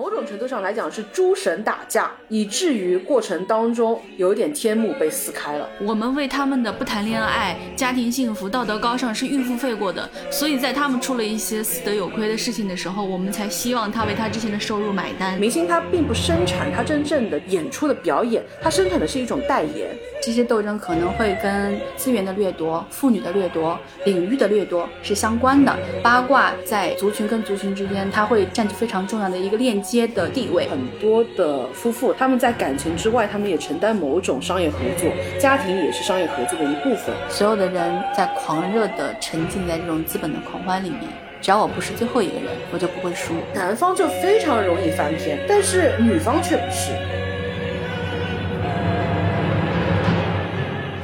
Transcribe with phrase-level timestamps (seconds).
[0.00, 5.68] 某种程度上来讲是诸神打架，以至于过程当中有一点天幕被撕开了。
[5.82, 15.38] 我们为他们的不谈恋爱、家庭幸福、道德高尚是预付费过的，所以在他们出了一些死得有亏的事情的时候，我们才希望他为他之前的收入买单。
[15.38, 19.94] 明星他并不生产他真正的演出的表演，他生产的是一种代言。
[20.22, 25.74] 这些斗争可能会跟资源的掠夺、妇女的掠夺、领域的掠夺是相关的。
[26.02, 30.68] 八卦在族群跟族群之间，它会占据非常重要的一个链接的地位。
[30.68, 37.14] 很多的夫妇，他们在感情之外，他们也承担某种商业合作，家庭也是商业合作的一部分。
[37.28, 41.00] 所有的人在狂热的沉浸在这种资本的狂欢里面，
[41.40, 43.32] 只要我不是最后一个人，我就不会输。
[43.54, 46.92] 男方就非常容易翻篇，但是女方却不是。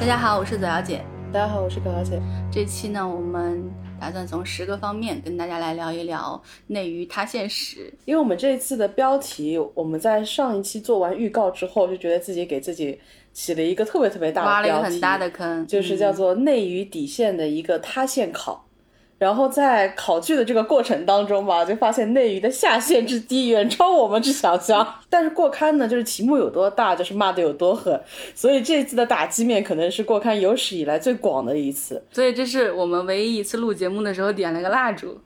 [0.06, 1.04] 大家好，我是左小姐。
[1.32, 2.22] 大家好，我是葛小姐。
[2.48, 7.92] 这期呢，我们打算从十个方面跟大家来聊一聊内娱塌陷史。
[8.04, 13.00] 因为我们这一次的标题，我们在上一期做完预告之后，就觉得自己给自己
[13.32, 18.64] 起了一个特别特别大的挖了一个很大的坑，就是叫做内娱底线的一个塌陷考。
[19.18, 24.86] 然后在考据的这个过程当中吧，就发现内娱的下限之低远超我们之想象。
[25.08, 27.98] 但是过刊呢，就是题目有多大，就是骂的有多狠。
[28.34, 32.02] 所以这次的打击面可能是过刊有史以来最广的一次。
[32.12, 35.18] 所以这是我们唯一一次录节目的时候点了个蜡烛。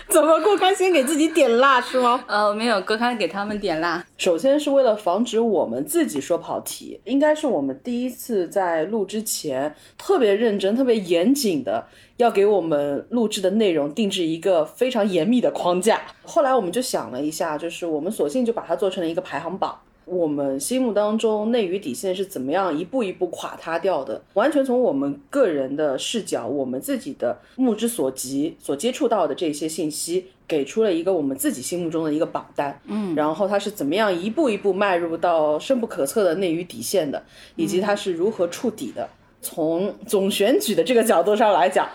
[0.08, 2.24] 怎么过刊先给自己点蜡是吗？
[2.26, 4.04] 呃，没有，郭康给他们点蜡。
[4.16, 16.00] 首先是为了防止我们自己说跑题，应该是我们第一次在录之前特别认真、特别严谨的要给我们录制的内容定制一个非常严密的框架。
[16.22, 19.78] 后来我们就想了一下，就是我们索性就把它做成了一个排行榜。
[20.10, 24.20] 我们心目当中内娱底线是怎么样一步一步垮塌掉的？
[24.34, 32.76] 完全从我们个人的视角，我们自己的目之所及、所接触到的这些信息，给出了一个我们自己心目中的一个榜单。
[32.86, 37.22] 嗯，然后它是怎么样一步一步迈入到深不可测的内娱底线的，
[37.54, 39.08] 以及它是如何触底的。
[39.40, 41.88] 从总选举的这个角度上来讲，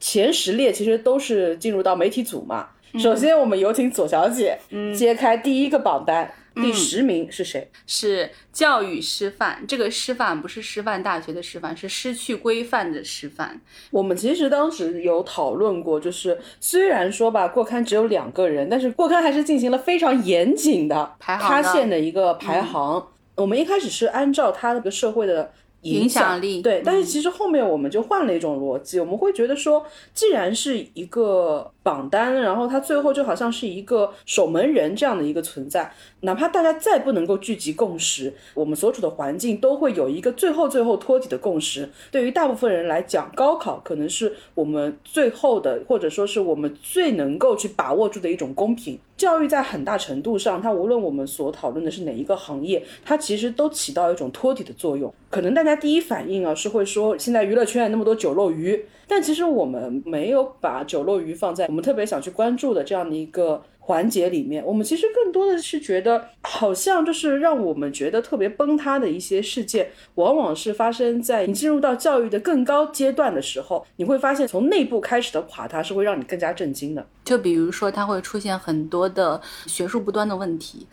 [0.00, 2.70] 前十列其实都是进入到媒体组嘛。
[2.98, 4.58] 首先，我们有请左小姐
[4.98, 6.28] 揭开第一个榜单。
[6.60, 7.70] 第十名是谁？
[7.86, 13.60] 是教育师范，这个师范不是师范大学的师范，是失去规范的师范。
[13.90, 23.08] 我们其实当时有讨论过，就是虽然说吧，过刊只有两个人，但是过刊还是进行了非常严谨的排行塌陷的一个排行。
[23.36, 25.52] 我们一开始是按照他那个社会的。
[25.82, 41.88] 影响力对，但是其实后面我们就换了一种逻辑，我们会觉得说，既然是一个榜单，然后它最后就好像是一个守门人这样的一个存在，哪怕大家再不能够聚集共识，我们所处的环境都会有一个最后最后托底的共识。
[42.10, 48.98] 对于大部分人来讲，高考可能是我们最后的，或者说是我们最能够去把握住的一种公平。
[49.20, 55.12] 教育在很大程度上，它无论我们所讨论的是哪一个行业，它其实都起到一种托底的作用。
[55.28, 64.64] 可能大家第一反应啊是会说，现在娱乐圈那么多酒漏鱼，但其实我们没有把酒漏鱼放在我们特别想去关注的这样的一个环节里面。
[64.64, 77.04] 我们其实更多的是觉得，好像就是让我们觉得特别崩塌的一些事件，往往是发生在你进入到教育的更高阶段的时候，你会发现从内部开始的垮塌是会让你更加震惊的。
[77.24, 80.86] 就比如说，它会出现很多的学术不端的问题。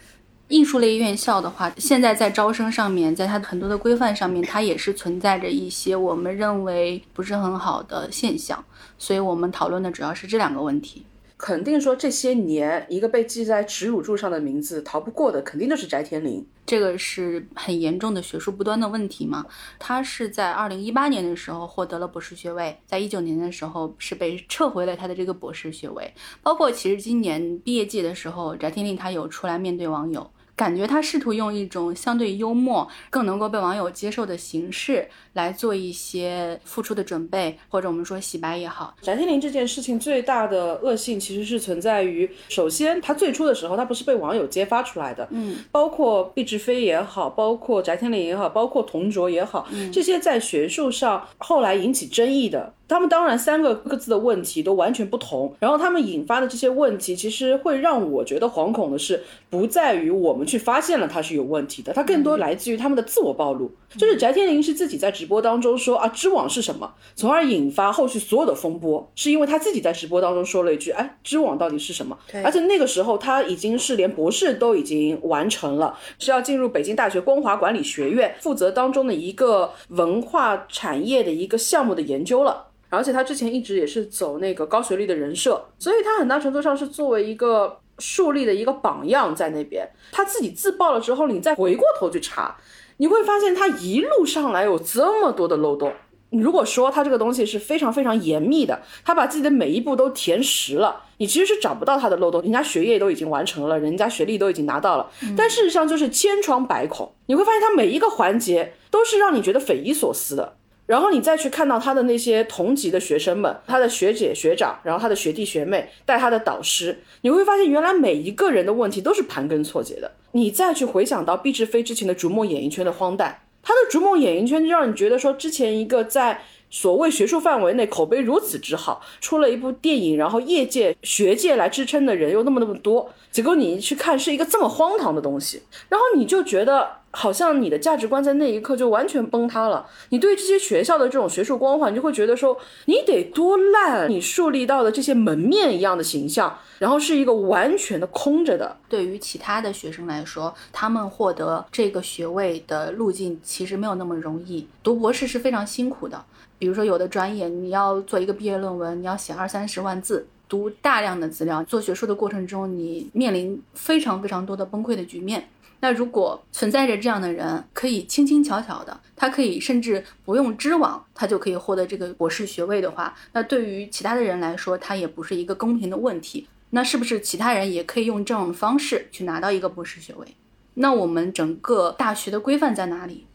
[0.47, 8.63] 艺术类院校的话，现在在招生上面，在它很多的规范上面，它也是存在着一些我们认为不是很好的现象。
[8.97, 11.05] 所以我们讨论的主要是这两个问题。
[11.37, 16.45] 肯定说这些年一个被记在耻辱柱上的名字逃不过的，肯定就是翟天临。
[16.65, 19.45] 这个是很严重的学术不端的问题嘛？
[19.79, 26.11] 他是在二零一八年的时候获得了博士学位，在一九年的时候是被撤回了他的这个博士学位。
[26.41, 30.29] 包括其实今年毕业季的时候，翟天临他有出来面对网友。
[30.57, 38.95] 感觉他试图用一种相对幽默、更能够被网友接受的形式来做一些付出的准备，或者我们说洗白也好。
[39.03, 52.73] 翟天临这件事情最大的恶性其实是存在于，首先他最初的时候他不是被网友揭发出来的，嗯，包括毕志飞也好，包括翟天临也好，包括童卓也好，这些在学术上后来引起争议的。
[52.87, 63.71] 他们当然三个各自的问题都完全不同，然后他们引发的这些问题，其实会让我觉得惶恐的是，不在于我们去发现了它是有问题的，它更多来自于他们的自我暴露。
[63.97, 72.17] 就是翟天临是自己在直播当中说啊，知网是什么，从而引发后续所有的风波，是因为他自己在直播当中说了一句，哎，知网到底是什么？
[72.43, 82.65] 而且那个时候他已经是连博士都已经完成了，是要进入北京大学光华管理学院负责当中的一个文化产业的一个项目的研究了。
[82.89, 89.89] 而且他之前一直也是走那个高学历的人设，所以他很大程度上是作为一个树立的一个榜样在那边。
[90.11, 92.55] 他自己自爆了之后，你再回过头去查，
[92.97, 95.91] 你会发现他一路上来有这么多的漏洞。
[96.29, 102.41] 你如果说他这个东西是非常非常严密的，他把自己的每一步都填实了，你其实是找不到他的漏洞。
[102.41, 107.13] 人家学业都已经完成了，人家学历都已经拿到了，但事实上就是千疮百孔。
[107.27, 110.56] 你会发现他每一个环节都是让你觉得匪夷所思的。
[110.87, 120.13] 然后你再去看到他的那些同级的学生们，他的学姐学长，然后他的学弟学妹带他的导师，你会发现原来每一个人的问题都是盘根错节的。
[120.31, 136.97] 你再去回想到毕志飞之前的逐梦演艺圈的荒诞，他的逐梦演艺圈就让你觉得说，之前一个在所谓学术范围内口碑如此之好，出了一部电影，然后业界学界来支撑的人又那么那么多，结果你一去看是一个这么荒唐的东西，然后你就觉得。
[137.11, 139.87] 好像你的价值观在那一刻就完全崩塌了。
[140.09, 142.55] 你对这些学校的这种学术光环，你就会觉得说，
[142.85, 148.77] 你得多烂，你树立到的这些门面一样的形象，然后是一个完全的空着的。
[148.87, 154.67] 对于其他的学生来说，他们获得这个学位的路径其实没有那么容易。
[154.83, 156.23] 读博士是非常辛苦的，
[156.59, 165.47] 比如说有的专业你要做一个毕业论文，你要写二三十万字，读大量的资料，做学术的过程中，你面临非常非常多的崩溃的局面。
[165.79, 176.47] 那如果存在着这样的人，可以轻轻巧巧的，他可以甚至不用知网，他就可以获得这个博士学位的话，那对于其他的人来说，他也不是一个公平的问题。
[176.71, 180.27] 那是不是其他人也可以用这种方式去拿到一个博士学位？
[180.73, 183.26] 那我们整个大学的规范在哪里？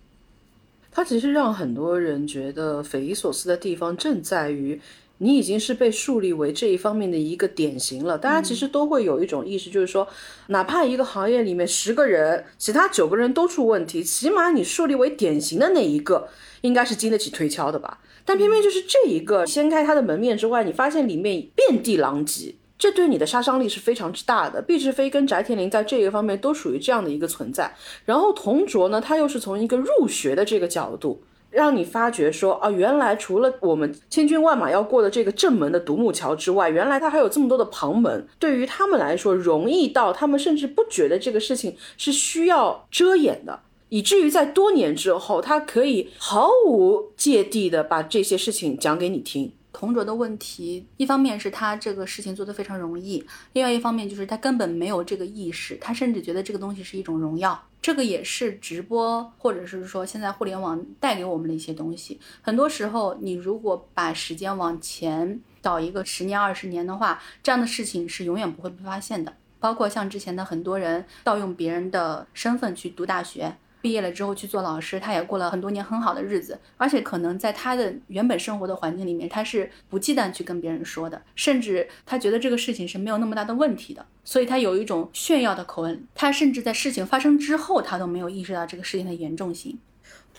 [0.93, 4.81] 它其实让很多人觉得匪夷所思的地方正在于。
[5.19, 8.19] 你已经是被树立为这一方面的一个典型了。
[8.19, 10.09] 大家其实都会有一种意识，就是说，
[10.49, 16.29] 哪怕一个行业里面十个人，其他九个人都出问题，起码你树立为典型的那一个，
[16.63, 18.01] 应该是经得起推敲的吧？
[18.25, 24.61] 但偏偏就是这一个掀开它的门面之外，你发现里面遍地狼藉，这对你的杀伤力是非常之大的。
[24.61, 27.77] 毕志飞跟翟天临在这个方面都属于这样的一个存在。
[28.05, 31.23] 然后同卓呢，他又是从一个入学的这个角度。
[31.49, 38.27] 让你发觉说啊，原来除了我们千军万马要过的这个正门的独木桥之外，原来他还有这么多的旁门。
[38.41, 49.53] 对于他们来说，容易到他们甚至不觉得这个事情是需要遮掩的，以至于在多年之后，他可以毫无芥蒂的把这些事情讲给你听。
[49.73, 53.25] 同卓的问题，一方面是他这个事情做得非常容易，
[53.55, 57.61] 另外一方面就是他根本没有这个意识，他甚至觉得这个东西是一种荣耀。
[57.81, 62.21] 这个也是直播或者是说现在互联网带给我们的一些东西。
[62.41, 69.35] 很多时候，你如果把时间往前倒一个十年、二十年的话，这样的事情是永远不会被发现的。
[69.59, 73.57] 包括像之前的很多人盗用别人的身份去读大学。
[73.83, 86.07] 毕业了之后去做老师，他也过了很多年很好的日子，而且可能在他的原本生活的环境里面，他是不忌惮去跟别人说的，甚至他觉得这个事情是没有那么大的问题的，所以他有一种炫耀的口吻。
[86.15, 89.79] 他甚至在事情发生之后，他都没有意识到这个事情的严重性。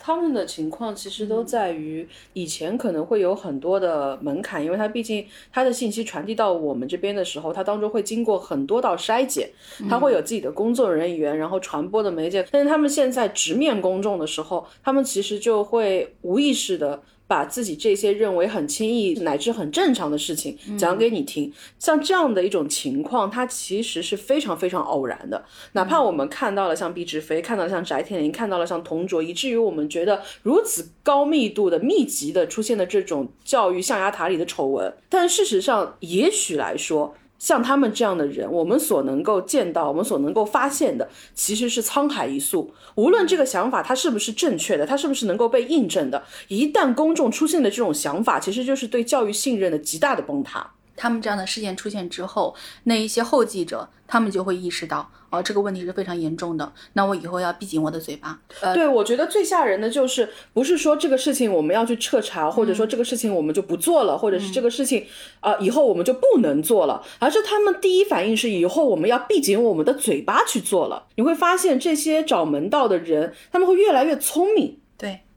[0.06, 9.48] 他们的情况其实都在于以前可能会有很多的门槛，因为他毕竟他的信息传递到我们这边的时候，他当中会经过很多道筛检，
[9.88, 12.46] 他会有自己的工作人员，然后传播的媒介。
[12.50, 17.00] 但是他们现在直面公众的时候，他们其实就会无意识的。
[17.26, 25.44] 把自己这些认为很轻易乃至很正常的事情讲给你听，像这样的一种情况，它其实是非常非常偶然的。
[25.72, 37.14] 哪怕我们看到了像毕志飞，看到了像翟天临，看到了像童卓，以至于我们觉得如此高密度的、密集的出现的这种教育象牙塔里的丑闻，但事实上，也许来说。
[37.44, 42.72] 像他们这样的人，我们所能够见到，我们所能够发现的，其实是沧海一粟。
[42.94, 50.72] 无论这个想法它是不是正确的，它是不是能够被印证的，一旦公众出现的这种想法，其实就是对教育信任的极大的崩塌。
[50.96, 56.72] 他们这样的事件出现之后，那一些后继者，他们就会意识到，哦，这个问题是非常严重的。
[56.92, 58.38] 那我以后要闭紧我的嘴巴。
[58.60, 65.04] 呃对，我觉得最吓人的就是，不是说这个事情我们要去彻查，或者说这个事情我们就不做了，或者是这个事情
[65.40, 71.06] 啊以后我们就不能做了，而是他们第一反应是以后我们要闭紧我们的嘴巴去做了。
[71.16, 74.78] 你会发现这些找门道的人，他们会越来越聪明。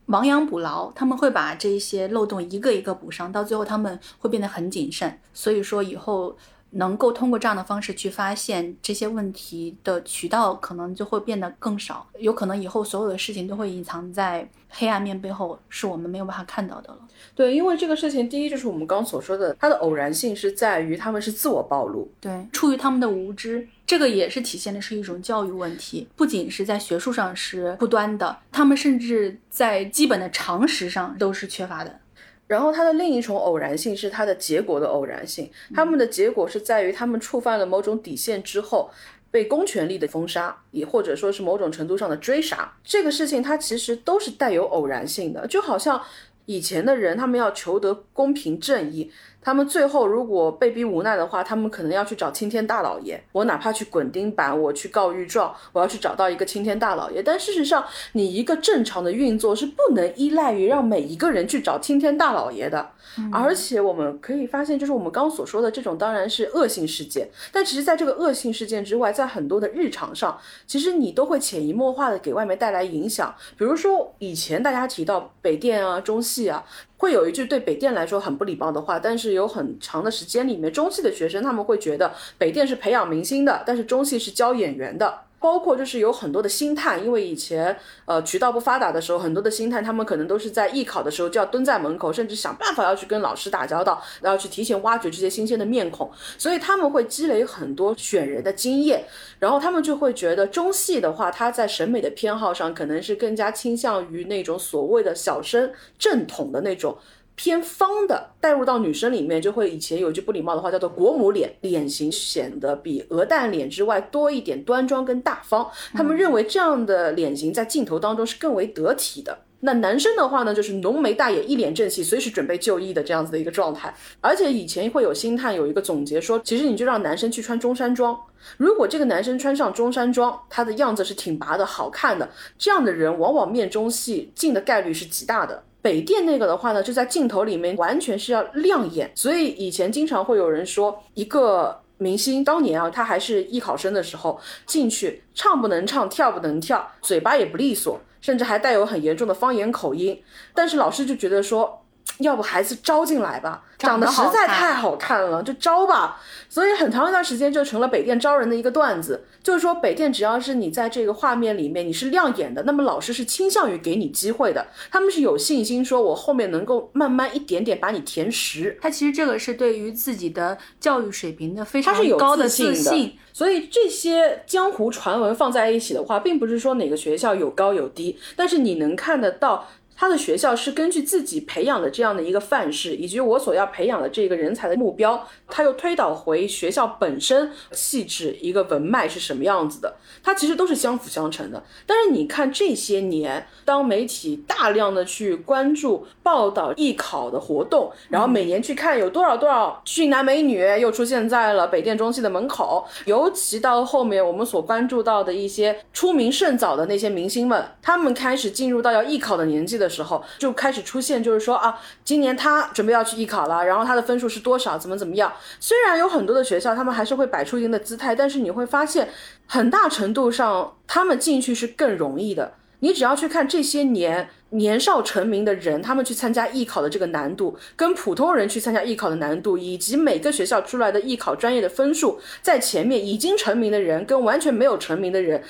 [0.08, 0.12] 对。
[0.12, 5.20] 亡羊补牢，他们会把这些漏洞一个一个补上，到最后他们会变得很谨慎。
[5.34, 6.36] 所以说，以后
[6.70, 12.06] 能够通过这样的方式去发现这些问题的渠道，可能就会变得更少。
[12.18, 16.98] 有可能以后所有的事情都会隐藏在黑暗面背后，是我们没有办法看到的了。
[17.34, 23.68] 对，因为这个事情，第一就是我们刚所说的，它的偶然性是在于他们是自我暴露，对，出于他们的无知。
[23.88, 31.98] 这个也是体现的是一种教育问题，不仅是在学术上是不端的，他们甚至在基本的常识上都是缺乏的。
[32.46, 38.90] 然后它的另一重偶然性是它的结果的偶然性，他们的结果是在于他们触犯了某种底线之后。
[39.30, 46.02] 被公权力的封杀，也或者说是某种程度上的追杀，这个事情它其实都是带有偶然性的，就好像
[46.46, 49.12] 以前的人他们要求得公平正义。
[49.40, 53.22] 他们最后如果被逼无奈的话，他们可能要去找青天大老爷。
[53.32, 57.22] 我哪怕去滚钉板，我去告御状，我要去找到一个青天大老爷。
[57.22, 62.90] 但事实上，你一个正常的运作是不能依赖于让每一个人去找青天大老爷的。
[63.32, 73.34] 而且我们可以发现，就是我们刚所说的这种当然是恶性事件，但其实在这个恶性事件之外，在很多的日常上，其实你都会潜移默化的给外面带来影响。
[73.56, 76.64] 比如说以前大家提到北电啊、中戏啊。
[76.98, 85.20] 会有一句对北电来说很不礼貌的话，但是有很长的时间里面，中戏的学生他们会觉得北电是培养明星的，但是中戏是教演员的。
[85.40, 99.04] 包括就是有很多的星探，因为以前呃渠道不发达的时候，很多的星探他们可能都是在艺考的时候就要蹲在门口，甚至想办法要去跟老师打交道，然后去提前挖掘这些新鲜的面孔，所以他们会积累很多选人的经验，
[99.38, 106.98] 然后他们就会觉得中戏的话，他在审美的偏好上可能是更加倾向于那种所谓的小生正统的那种。
[107.38, 115.70] 偏方的带入到女生里面，就会以前有句不礼貌的话叫做“国母脸”，脸型显得比鹅蛋脸之外多一点端庄跟大方。
[115.94, 119.38] 他们认为这样的脸型在镜头当中是更为得体的。
[119.60, 123.94] 那男生的话呢，就是浓眉大眼，一脸正气，随时准备就义的这样子的一个状态。
[124.20, 128.18] 而且以前会有星探有一个总结说，其实你就让男生去穿中山装，
[128.56, 132.28] 如果这个男生穿上中山装，他的样子是挺拔的好看的，
[132.58, 135.62] 这样的人往往面中戏进的概率是极大的。
[135.80, 150.22] 北电那个的话呢，就在镜头里面完全是要亮眼，所以以前经常会有人说，一个明星当年啊，他还是艺考生的时候进去，唱不能唱，跳不能跳，嘴巴也不利索，甚至还带有很严重的方言口音，
[150.54, 151.77] 但是老师就觉得说。
[152.18, 156.20] 要不孩子招进来吧，长得实在太好看了，就招吧。
[156.48, 168.76] 所以很长一段时间就成了北电招人的一个段子，就是说北电只要是你在这个画面里面你是亮眼的，那么老师是倾向于给你机会的，他们是有信心说我后面能够慢慢一点点把你填实。
[168.80, 173.16] 他其实这个是对于自己的教育水平的非常高的自信。
[173.32, 179.68] 所以这些江湖传闻放在一起的话，并不是说哪个学校有高有低，但是你能看得到。
[180.00, 191.64] 他的学校是根据自己培养的这样的一个范式，以及我所要培养的这个人才的目标，他又推导回学校本身气质一个文脉是什么样子的，它其实都是相辅相成的。
[191.84, 209.87] 但是你看这些年，当媒体大量的去关注报道艺考的活动，然后每年去看有多少多少俊男美女又出现在了北电中戏的门口，尤其到后面我们所关注到的一些出名甚早的那些明星们，他们开始进入到要艺考的年纪的。
[209.88, 215.32] 时候就开始出现，就是说啊，今年他准备要去艺考了，然后他的分数是多少，怎么怎么样？
[215.58, 219.08] 虽然有很多的学校，他们还是会摆出一定的姿态，但是你会发现，
[219.46, 222.54] 很大程度上他们进去是更容易的。
[222.80, 235.42] 你只要去看这些年年少成名的人，他们去参加艺考的这个难度，跟普通人去参加艺考的难度，以及每个学校出来的艺考专业的分数，在前面已经成名的人跟完全没有成名的人。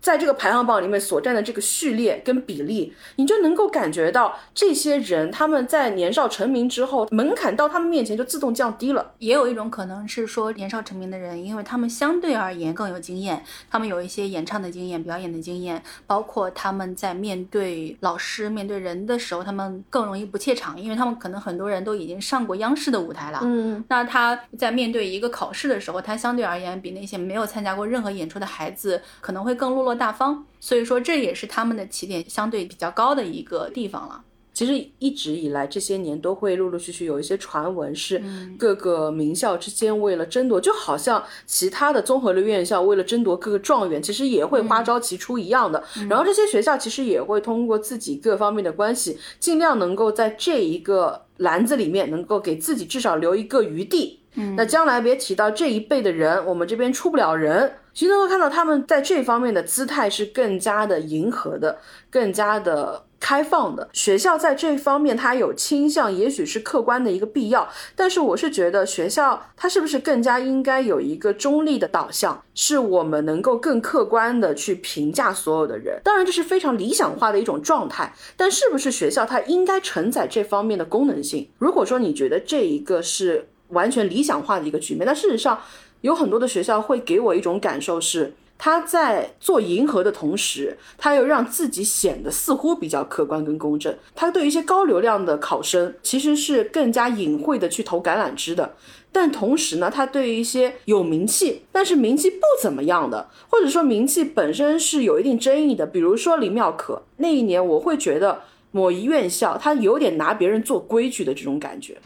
[0.00, 9.12] 在这个排行榜里面所占的这个序列跟比例，你就能够感觉到这些人他们在年少成名之后，门槛到他们面前就自动降低了。
[9.18, 23.40] 也有一种可能是说，年少成名的人，因为他们相对而言更有经验，他们有一些演唱的经验、表演的经验，包括他们在面对老师、面对人的时候，他们更容易不怯场，因为他们可能很多人都已经上过央视的舞台了。
[23.42, 29.98] 嗯，那他在面对一个考试的时候，他相对而言比那些没有参加过任何演出的孩子可能会更落落。
[29.98, 34.22] 大方，所以说这也是他们的起点相对比较高的一个地方了。
[34.54, 38.20] 其实一直以来这些年都会陆陆续续有一些传闻，是
[38.56, 45.82] 各个名校之间为了争夺，就好像其他的综合类院校为了争夺各个状元，其实也会花招齐出一样的。
[46.08, 54.20] 然后这些学校其实也会通过自己各方面的关系，尽量能够在这一个篮子里面能够给自己至少留一个余地。
[54.56, 57.72] 那将来别提到这一辈的人，我们这边出不了人。
[57.98, 61.78] 其实能够看到他们在这方面的姿态是更加的迎合的，
[62.08, 63.88] 更加的开放的。
[63.92, 67.68] 学校在这方面它有倾向，也许是客观的一个必要。
[67.96, 76.00] 但是我是觉得学校它是不是更加应该有一个中立的导向，是我们能够更客观的去评价所有的人。
[76.04, 81.50] 当然这是非常理想化的一种状态，但是不是学校它应该承载这方面的功能性？
[81.58, 85.60] 如果说你觉得这一个是完全理想化的一个局面，那事实上。
[86.00, 93.96] 有很多的学校会给我一种感受是，他在做迎合的同时，他又让自己显得似乎比较客观跟公正。
[94.14, 98.74] 他对一些高流量的考生，其实是更加隐晦的去投橄榄枝的。
[99.10, 111.96] 但同时呢，他对于一些有名气但是名气不怎么样的，或者说名气本身是有一定争议的，比如说李妙可那一年，我会觉得某一院校他有点拿别人做规矩的这种感觉。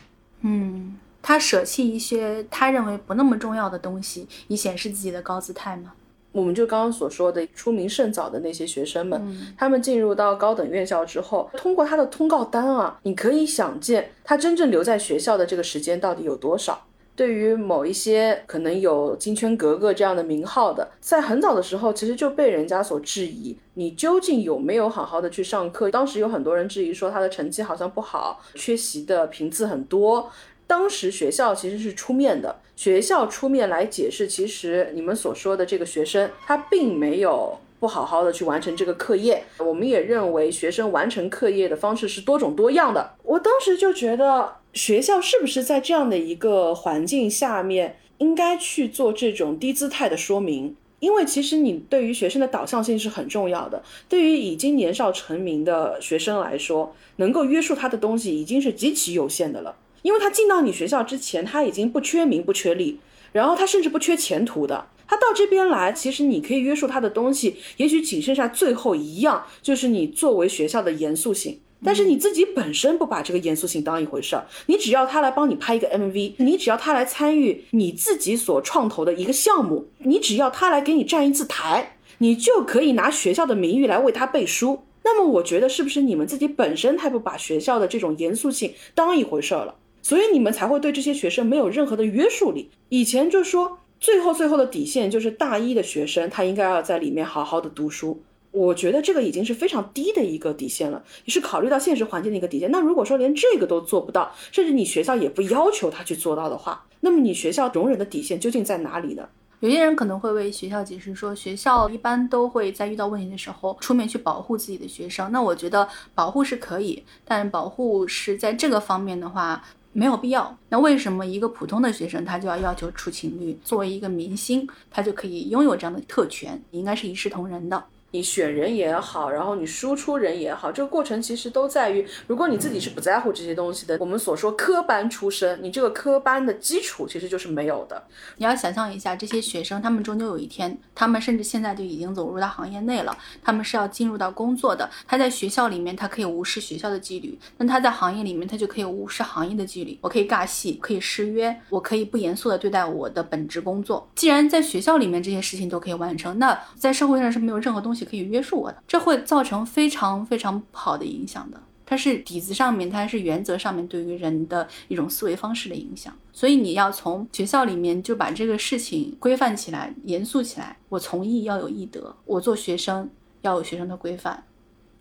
[0.43, 5.93] 嗯，他舍弃一些他认为不那么重要的东西，以显示自己的高姿态吗？
[6.33, 16.87] 我们就刚刚所说的出名甚早的那些学生们，他们进入到高等院校之后，通过他的通告单啊，你可以想见他真正留在学校的这个时间到底有多少。
[17.14, 25.91] 对于某一些可能有金圈格格这样的名号的，在很早的时候，其实就被人家所质疑，你究竟有没有好好的去上课？
[25.91, 30.31] 当时有很多人质疑说他的成绩好像不好，缺席的频次很多。
[30.73, 39.45] 当时学校其实是出面的，学校出面来解释，其实你们所说的这个学生，他并没有不好好的去完成这个课业。
[39.59, 43.17] 我们也认为学生完成课业的方式是多种多样的。
[43.23, 50.75] 我当时就觉得，学校是不是在这样的一个环境下面，应该去做这种低姿态的说明？
[51.00, 53.83] 因为其实你对于学生的导向性是很重要的。
[54.09, 59.76] 对于已经年少成名的学生来说，能够约束他的东西已经是极其有限的了。
[60.02, 63.00] 因为他进到你学校之前，他已经不缺名不缺利，
[63.32, 64.88] 然后他甚至不缺前途的。
[65.09, 71.61] 他到这边来，其实你可以约束他的东西，也许仅剩下最后一样，就是你作为学校的严肃性。
[71.85, 84.85] 但是你自己本身不把这个严肃性当一回事儿，你只要他来帮你拍一个 MV，你只要他来参与你自己所创投的一个项目，你只要他来给你站一次台，你就可以拿学校的名誉来为他背书。
[85.04, 89.75] 那么我觉得是不是你们自己本身太不把学校的这种严肃性当一回事儿了？
[90.02, 92.68] 所以你们才会对这些学生没有任何的约束力。
[92.90, 98.23] 以前就说最后最后的底线就是大一的学生他应该要在里面好好的读书。
[98.50, 102.71] 我觉得这个已经是非常低的一个底线了，也是考虑到现实环境的一个底线。
[102.71, 109.26] 那如果说连这个都做不到，甚至你学校也不要求他去做到的话，那么你学校容忍的底线究竟在哪里呢？
[109.61, 115.32] 有些人可能会为学校解释说，学校一般都会在遇到问题的时候出面去保护自己的学生。
[115.32, 119.65] 那我觉得保护是可以，但保护是在这个方面的话。
[119.93, 120.57] 没有必要。
[120.69, 123.59] 那为什么一个普通的学生他就要要求出勤率？
[123.63, 127.85] 作为一个明星，他就可以拥有这样的特权，应该是一视同仁的。
[128.13, 138.05] 你选人也好，然后你输出人也好，这个过程其实都在于，如果你自己是不在乎这些东西的，我们所说科班出身，你这个科班的基础其实就是没有的。
[138.37, 144.91] 你要想象一下，这些学生，他们终究有一天，他们甚至现在就已经走入到行业内了，他们是要进入到工作的。
[145.09, 149.99] 他在学校里面，他可以无视学校的纪律；那他在行业里面，他就可以无视行业的纪律。
[150.03, 154.07] 我可以尬戏，可以失约，我可以不严肃的对待我的本职工作。
[154.15, 158.01] 既然在学校里面这些事情都可以完成，那在社会上是没有任何东西。
[158.04, 161.60] 可以约束我的，这会造成非常非常不好的影响的。
[161.84, 166.17] 它是底子上面，它是原则上面对于人的一种思维方式的影响。
[166.32, 170.78] 所以你要从学校里面就把这个事情规范起来、严肃起来。
[170.88, 173.10] 我从艺要有艺德，我做学生
[173.43, 174.43] 要有学生的规范。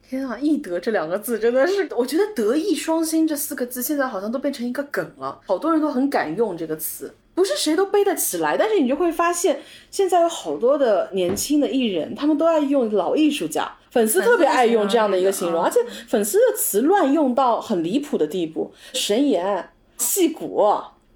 [0.02, 7.16] 天啊，艺德这两个字真的是，我觉得德艺双馨这四个字现在好像都变成一个梗了，好多人都很敢用这个词。
[7.34, 20.66] 不是谁都背得起来，但是你就会发现，现在有好多的年轻的艺人，他们都爱用老艺术家，粉丝特别爱用这样的一个形容，而且粉丝的词乱用到很离谱的地步，神颜、戏骨，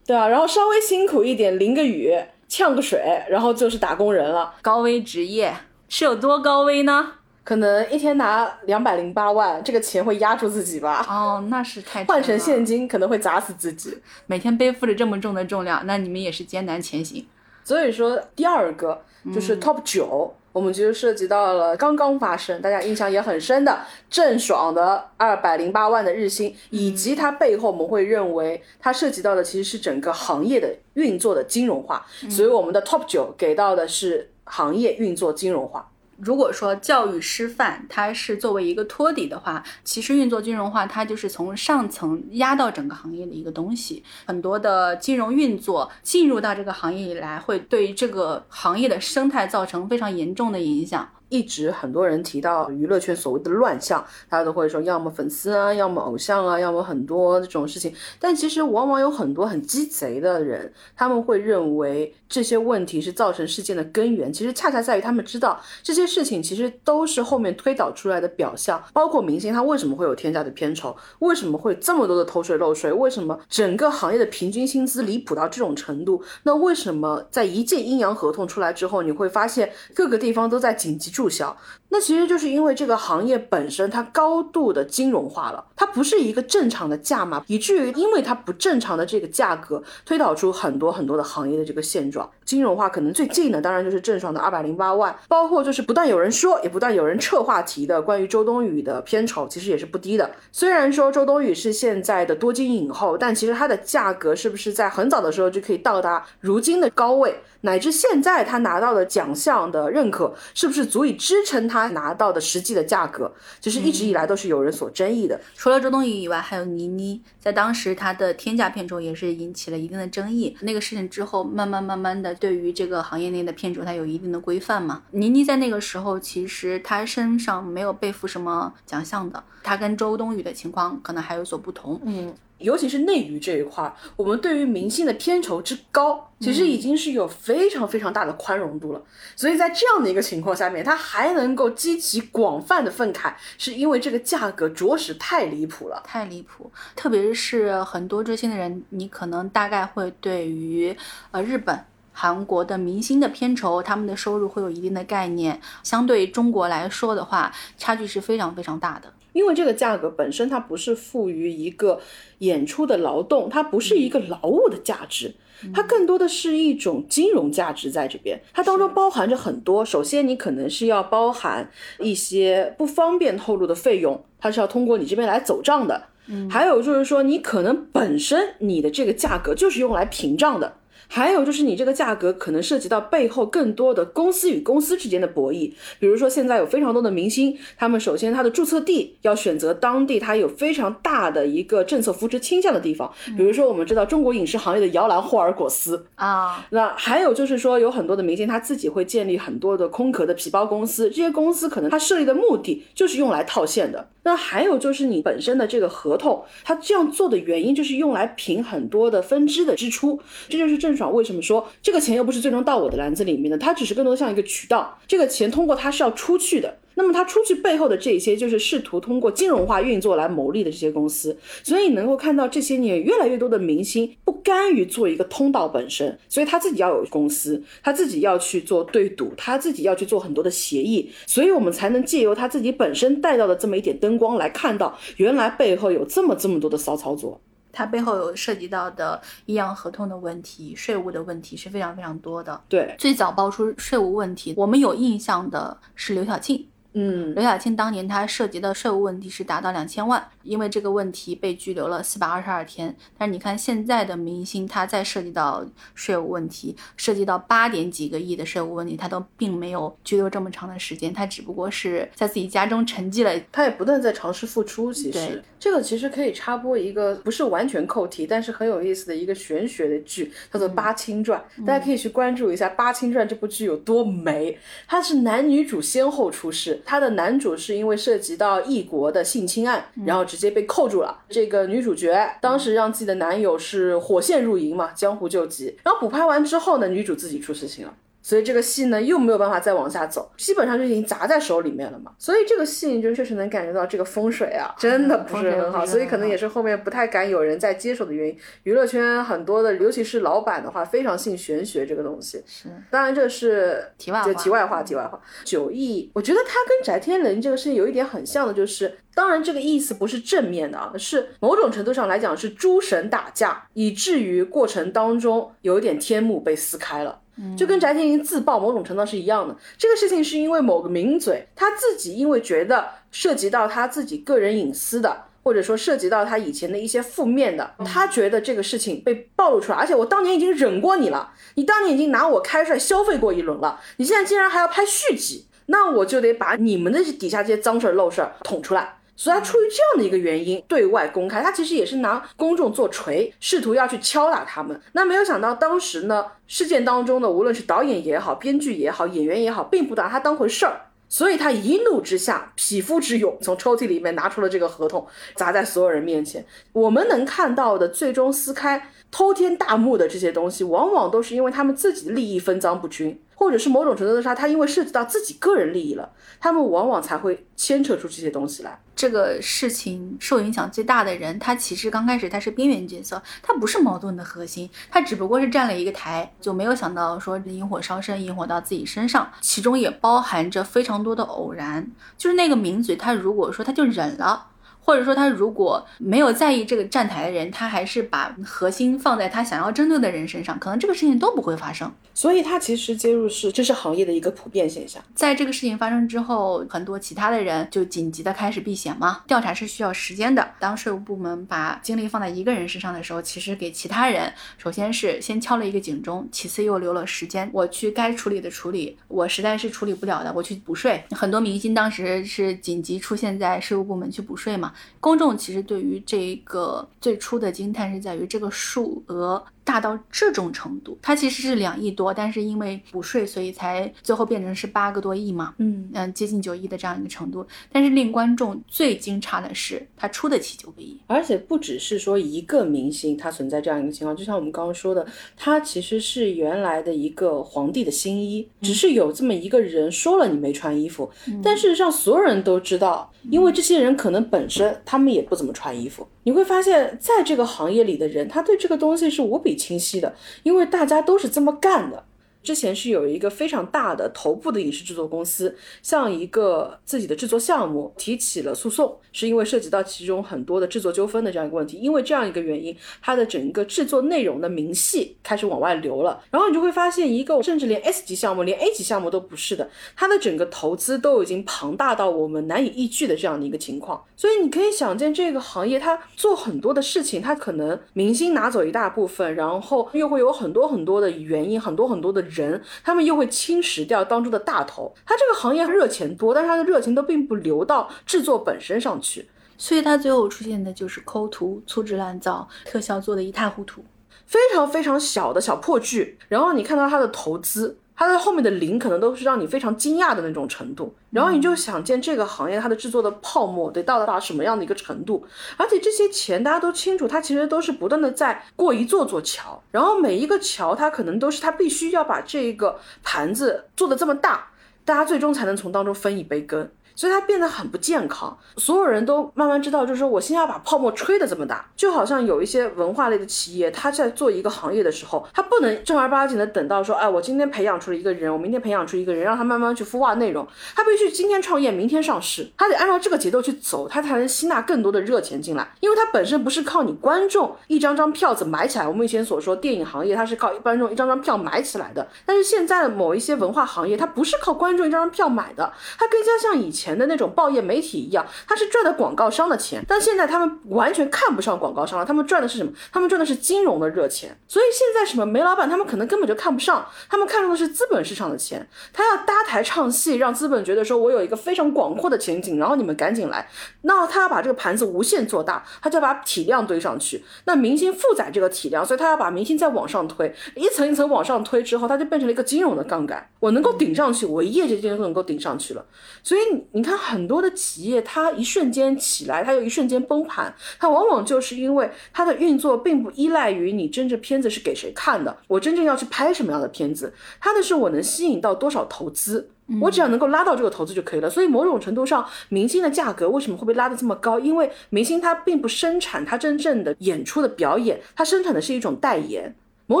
[0.06, 0.28] 对啊？
[0.28, 2.14] 然后稍微辛苦一点，淋个雨、
[2.48, 4.54] 呛个水，然后就是打工人了。
[4.62, 5.54] 高危职业
[5.88, 7.14] 是有多高危呢？
[7.44, 11.04] 可能一天拿两百零八万，这个钱会压住自己吧？
[11.08, 13.98] 哦，那是太换成现金可能会砸死自己。
[14.26, 17.26] 每天背负着这么重的重量，那你们也是艰难前行。
[17.64, 19.02] 所以说，第二个
[19.34, 32.04] 就是 top 九，我们其实涉及到了刚刚发生，大家印象也很深的郑爽的二百零八万的日薪，以及它背后我们会认为它涉及到的其实是整个行业的运作的金融化。
[32.28, 35.88] 所以我们的 top 九给到的是行业运作金融化。
[36.24, 44.04] 如果说教育师范它是作为一个托底的话，其实运作金融化它就是从上层压到整个行业的一个东西。
[44.24, 51.08] 很多的金融运作进入到这个行业以来，会对这个行业的生态造成非常严重的影响。
[51.32, 57.90] 一直很多人提到娱乐圈所谓的乱象，大家都会说要么粉丝啊，要么偶像啊，要么很多这种事情。
[58.20, 64.30] 但其实往往有很多很鸡贼的人，他们会认为这些问题是造成事件的根源。
[64.30, 68.84] 其实恰恰在于他们知道这些事情其实都是后面推导出来的表象。
[68.92, 76.22] 包括明星他为什么会有天价的片酬，为什么会这么多的偷税漏税，为什么整个行业的平均薪资离谱到这种程度？
[76.42, 81.56] 那为什么在一届阴阳合同出来之后，你会发现各个地方都在紧急注注销
[81.92, 92.28] 那其实就是因为这个行业本身它高度的金融化了，它不是一个正常的价码，以至于因为它不正常的这个价格，推导出很多很多的行业的这个现状。
[92.46, 100.30] 金融化可能最近的当然就是郑爽的二百零八万，包括就是不断有人说，也不断有人撤话题的关于周冬雨的片酬，其实也是不低的。
[100.50, 107.42] 虽然说周冬雨是现在的多金影后，但其实她的价格是不是在很早的时候就可以到达如今的高位？
[107.64, 113.32] 乃至现在她拿到的奖项的认可，是不是足以支撑她他拿到的实际的价格？
[113.60, 115.40] 其实一直以来都是有人所争议的。
[115.54, 120.56] 除了周冬雨以外，还有倪妮，在当时她的天价片酬也是引起了一定的争议。
[120.60, 125.02] 那个事情之后，慢慢慢慢的，对于这个行业内的片酬，它有一定的规范嘛。
[125.10, 132.00] 倪妮在那个时候，其实她身上没有背负什么奖项的，她跟周冬雨的情况可能还有所不同。
[132.04, 132.34] 嗯。
[132.62, 139.02] 尤其是内娱这一块，我们对于明星的片酬之高，其实已经是有非常非常大的宽容度了。
[139.36, 146.70] 所以在这样的一个情况下面，他还能够激起广泛的愤慨，是因为这个价格着实太离谱了，太离谱。
[146.94, 150.96] 特别是很多追星的人，你可能大概会对于
[151.30, 151.78] 呃日本、
[152.12, 155.60] 韩国的明星的片酬，他们的收入会有一定的概念。
[155.82, 159.12] 相对中国来说的话，差距是非常非常大的。
[159.32, 162.00] 因为这个价格本身它不是赋予一个
[162.38, 165.34] 演出的劳动，它不是一个劳务的价值，
[165.74, 168.40] 它更多的是一种金融价值在这边。
[168.52, 176.08] 它当中包含着很多，首先你可能是要包含一些不方便透露的费用，它是要通过你这边来走账的。
[176.26, 180.74] 嗯，还有就是说你可能本身你的这个价格就是用来平账的。
[181.14, 185.70] 还有就是你这个价格可能涉及到背后更多的公司与公司之间的博弈，
[186.00, 196.06] 比如说现在有非常多的明星，他们首先他的注册地要选择当地他有非常大的一个政策扶持倾向的地方，比如说我们知道中国影视行业的摇篮霍尔果斯。
[196.14, 204.08] 啊，那还有就是说有很多的明星他自己会建立很多的空壳的皮包公司，这些公司可能他设立的目的就是用来套现的。
[204.24, 216.78] 那还有就是你本身的这个合同，他这样做的原因就是用来平很多的分支的支出，这就是郑为什么说这个钱又不是最终到我的篮子里面的，它只是更多像一个渠道，这个钱通过它是要出去的。
[216.94, 221.34] 那么它出去背后的这些，就是试图通过金融化运作来牟利的这些公司，
[221.64, 237.40] 所以能够看到这些年越来越多的明星不甘于做一个通道本身，所以他自己要有公司，他自己要去做对赌，他自己要去做很多的协议，所以我们才能借由他自己本身带到的这么一点灯光来看到，原来背后有这么这么多的骚操作。
[237.72, 242.60] 它背后有涉及到的阴阳合同的问题、税务的问题是非常非常多的。
[242.68, 246.68] 对，最早爆出税务问题，我们有印象的是刘晓庆。
[246.94, 252.94] 嗯，刘晓庆当年他涉及的税务问题是达到两千万，因为这个问题被拘留了四百二十二天。
[253.16, 263.32] 但是你看现在的明星，他在涉及到税务问题，涉及到八点几个亿的税务问题，他都并没有拘留这么长的时间，他只不过是在自己家中沉寂了。
[263.50, 264.92] 他也不断在尝试复出。
[264.92, 274.58] 其实这个其实可以插播一个不是完全扣题，但是很有意思的一个玄学的剧，叫做《八清传》，大家可以去关注一下《八清传》这部剧有多美。
[274.86, 276.81] 它是男女主先后出世。
[276.84, 281.22] 他的男主是因为涉及到异国的性侵案，然后直接被扣住了。
[281.28, 285.76] 这个女主角当时让自己的男友是火线入营嘛，江湖救急。
[285.84, 287.94] 然后补拍完之后呢，女主自己出事情了。
[288.22, 292.12] 所以这个戏呢又没有办法再往下走，基本上就已经砸在手里面了嘛。
[292.16, 295.84] 所以这个戏你就确实能感觉到这个风水啊，真的不是很好。
[295.84, 298.38] 所以可能也是后面不太敢有人再接手的原因。
[298.62, 302.42] 娱乐圈很多的，尤其是老板的话，非常信玄学这个东西。
[302.46, 304.32] 是，当然这是题外话。
[304.34, 305.20] 题外话，题外话。
[305.44, 317.21] 九亿，我觉得他跟翟天临这个事情有一点很像的，就是当然这个意思不是正面的啊，是某种程度上来讲是诸神打架，以至于过程当中有一点天幕被撕开了。
[317.56, 338.98] 就跟翟天临自曝某种程度是一样的，这个事情是因为某个名嘴他自己因为觉得涉及到他自己个人隐私的，或者说涉及到他以前的一些负面的，他觉得这个事情被暴露出来，而且我当年已经忍过你了，你当年已经拿我开涮消费过一轮了，你现在竟然还要拍续集，那我就得把你们的底下这些脏事儿漏事儿捅出来。
[339.14, 344.80] 所以他出于这样的一个原因对外公开，他其实也是拿公众做锤，试图要去敲打他们。
[344.92, 350.80] 那没有想到当时呢，事件当中呢，无论是导演也好，编剧也好，演员也好，并不拿他当回事儿。
[351.08, 356.42] 所以他一怒之下，匹夫之勇，从抽屉里面拿出了这个合同，砸在所有人面前。
[356.72, 368.80] 我们能看到的，最终撕开偷天大幕的这些东西，往往都是因为他们自己利益分赃不均，或者是某种程度上，他因为涉及到自己个人利益了，他们往往才会牵扯出这些东西来。
[368.96, 381.90] 这个事情受影响最大的人，他其实刚开始他是边缘角色，他不是矛盾的核心，他只不过是占了一个台，就没有想到说引火烧身，引火到自己身上，其中也包含着非常多的偶然。
[382.16, 384.46] 就是那个名嘴，他如果说他就忍了。
[384.84, 391.90] 或者说，他如果没有在意这个站台的人，他还是把核心放在他想要针对的人身上，可能这个事情都不会发生。
[392.14, 395.02] 所以，他其实介入是这是行业的一个普遍现象。
[395.14, 399.22] 在这个事情发生之后，很多其他的人就紧急的开始避险嘛。
[399.26, 400.46] 调查是需要时间的。
[400.58, 407.48] 当税务部门把精力放在一个人身上的时候，其实给其他人，首先是先敲了一个警钟，其次又留了时间。
[407.52, 411.02] 我去该处理的处理，我实在是处理不了的，我去补税。
[411.12, 414.71] 很多明星当时是紧急出现在税务部门去补税嘛。
[415.00, 419.42] 公众其实对于这个最初的惊叹是在于这个数额。
[419.64, 425.88] 大到这种程度，它其实是两亿多，但是因为补税，所以才最后变成是八个多亿嘛，嗯。
[425.94, 427.46] 嗯，接近九亿的这样一个程度。
[427.70, 435.06] 但是令观众最惊诧的是，他出得起九个亿，而且不只是说一个明星他存在这样一个情况，就像我们刚刚说的，
[435.36, 441.08] 他其实是原来的一个皇帝的新衣，只是有这么一个人说了你没穿衣服，
[441.40, 446.06] 但事实上所有人都知道，因为这些人可能本身他们也不怎么穿衣服。
[446.24, 452.04] 你会发现在这个行业里的人，他对这个东西是无比清晰的，因为大家都是这么干的。
[452.42, 461.78] 之前是有一个非常大的头部的影视制作公司，向一个自己的制作项目提起了诉讼，是因为涉及到其中很多的制作纠纷的这样一个问题。
[461.78, 466.20] 因为这样一个原因，它的整个制作内容的明细开始往外流了。
[466.30, 474.02] 然后你就会发现，一个甚至连 S 级项目、连 A 级项目都不是的，它的整个投资都已经庞大到我们难以依据的这样的一个情况。
[474.16, 482.31] 所以你可以想见，这个行业它做很多的事情，它可能明星拿走一大部分，然后又会有很多很多的原因，很多很多的。
[482.34, 484.94] 人，他们又会侵蚀掉当中的大头。
[485.06, 493.84] 他这个行业热钱多，但是他的热情都并不流到制作本身上去，所以他最后出现的就是抠图、粗制滥造、特效做的一塌糊涂，
[494.26, 496.18] 非常非常小的小破剧。
[496.28, 497.78] 然后你看到他的投资。
[498.04, 505.24] 它的后面的零可能都是让你非常惊讶的那种程度，然后你就想见这个行业它的制作的泡沫得到达什么样的一个程度，
[505.56, 514.48] 而且这些钱大家都清楚，它其实都是不断的在过一座座桥，然后每一个桥它可能都是它必须要把这个盘子做的这么大，
[514.84, 516.68] 大家最终才能从当中分一杯羹。
[517.02, 546.91] 所以它变得很不健康，所有人都慢慢知道，就是说我先要把泡沫吹得这么大，就好像有一些文化类的企业，他在做一个行业的时候，他不能正儿八经的等到说，哎，我今天培养出了一个人，我明天培养出一个人，让他慢慢去孵化内容，他必须今天创业，明天上市，他得按照这个节奏去走，他才能吸纳更多的热钱进来，因为他本身不是靠你观众一张张票子买起来，我们以前所说电影行业它是靠观众一张张票买起来的，但是现在的某一些文化行业，它不是靠观众一张张票买的，它更加像以前。
[546.96, 552.72] 的那种报业媒体一样，他是赚的广告商的钱，但现在他们完全看不上广告商了，他们赚的是什么？
[552.92, 554.36] 他们赚的是金融的热钱。
[554.46, 558.66] 所以现在什么煤老板，他们可能根本就看不上，他们看重的是资本市场的钱。
[558.92, 563.48] 他要搭台唱戏，让资本觉得说我有一个非常广阔的前景，然后你们赶紧来。
[563.82, 567.24] 那他要把这个盘子无限做大，他就要把体量堆上去。
[567.44, 573.28] 那明星负载这个体量，所以他要把明星再往上推，一层一层往上推之后，他就变成了一个金融的杠杆。
[573.40, 575.84] 我能够顶上去，我一夜之间就能够顶上去了。
[576.22, 576.40] 所以
[576.74, 589.50] 你看，很多的企业，它一瞬间起来，它又一瞬间崩盘，它往往就是因为它的运作并不依赖于你真正片子是给谁看的，我真正要去拍什么样的片子，它的是我能吸引到多少投资，
[589.82, 591.28] 我只要能够拉到这个投资就可以了。
[591.28, 594.40] 所以某种程度上，明星的价格为什么会被拉得这么高？
[594.40, 599.54] 因为明星他并不生产他真正的演出的表演，他生产的是一种代言。
[599.86, 600.00] 某